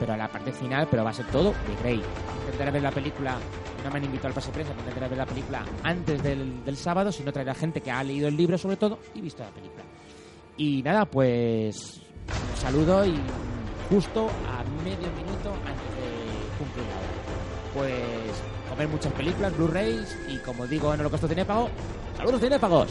[0.00, 2.02] pero a la parte final, pero va a ser todo de Grey.
[2.40, 3.36] Intentaré ver la película,
[3.84, 7.12] no me han invitado al pase prensa, intentaré ver la película antes del, del sábado,
[7.12, 9.84] si no traerá gente que ha leído el libro sobre todo y visto la película.
[10.56, 12.00] Y nada, pues
[12.52, 13.14] un saludo y
[13.90, 17.20] justo a medio minuto antes de cumplir la hora.
[17.74, 21.68] Pues comer muchas películas, Blu-rays y como digo en Holocausto Cinéfago,
[22.16, 22.88] ¡saludos cinépagos!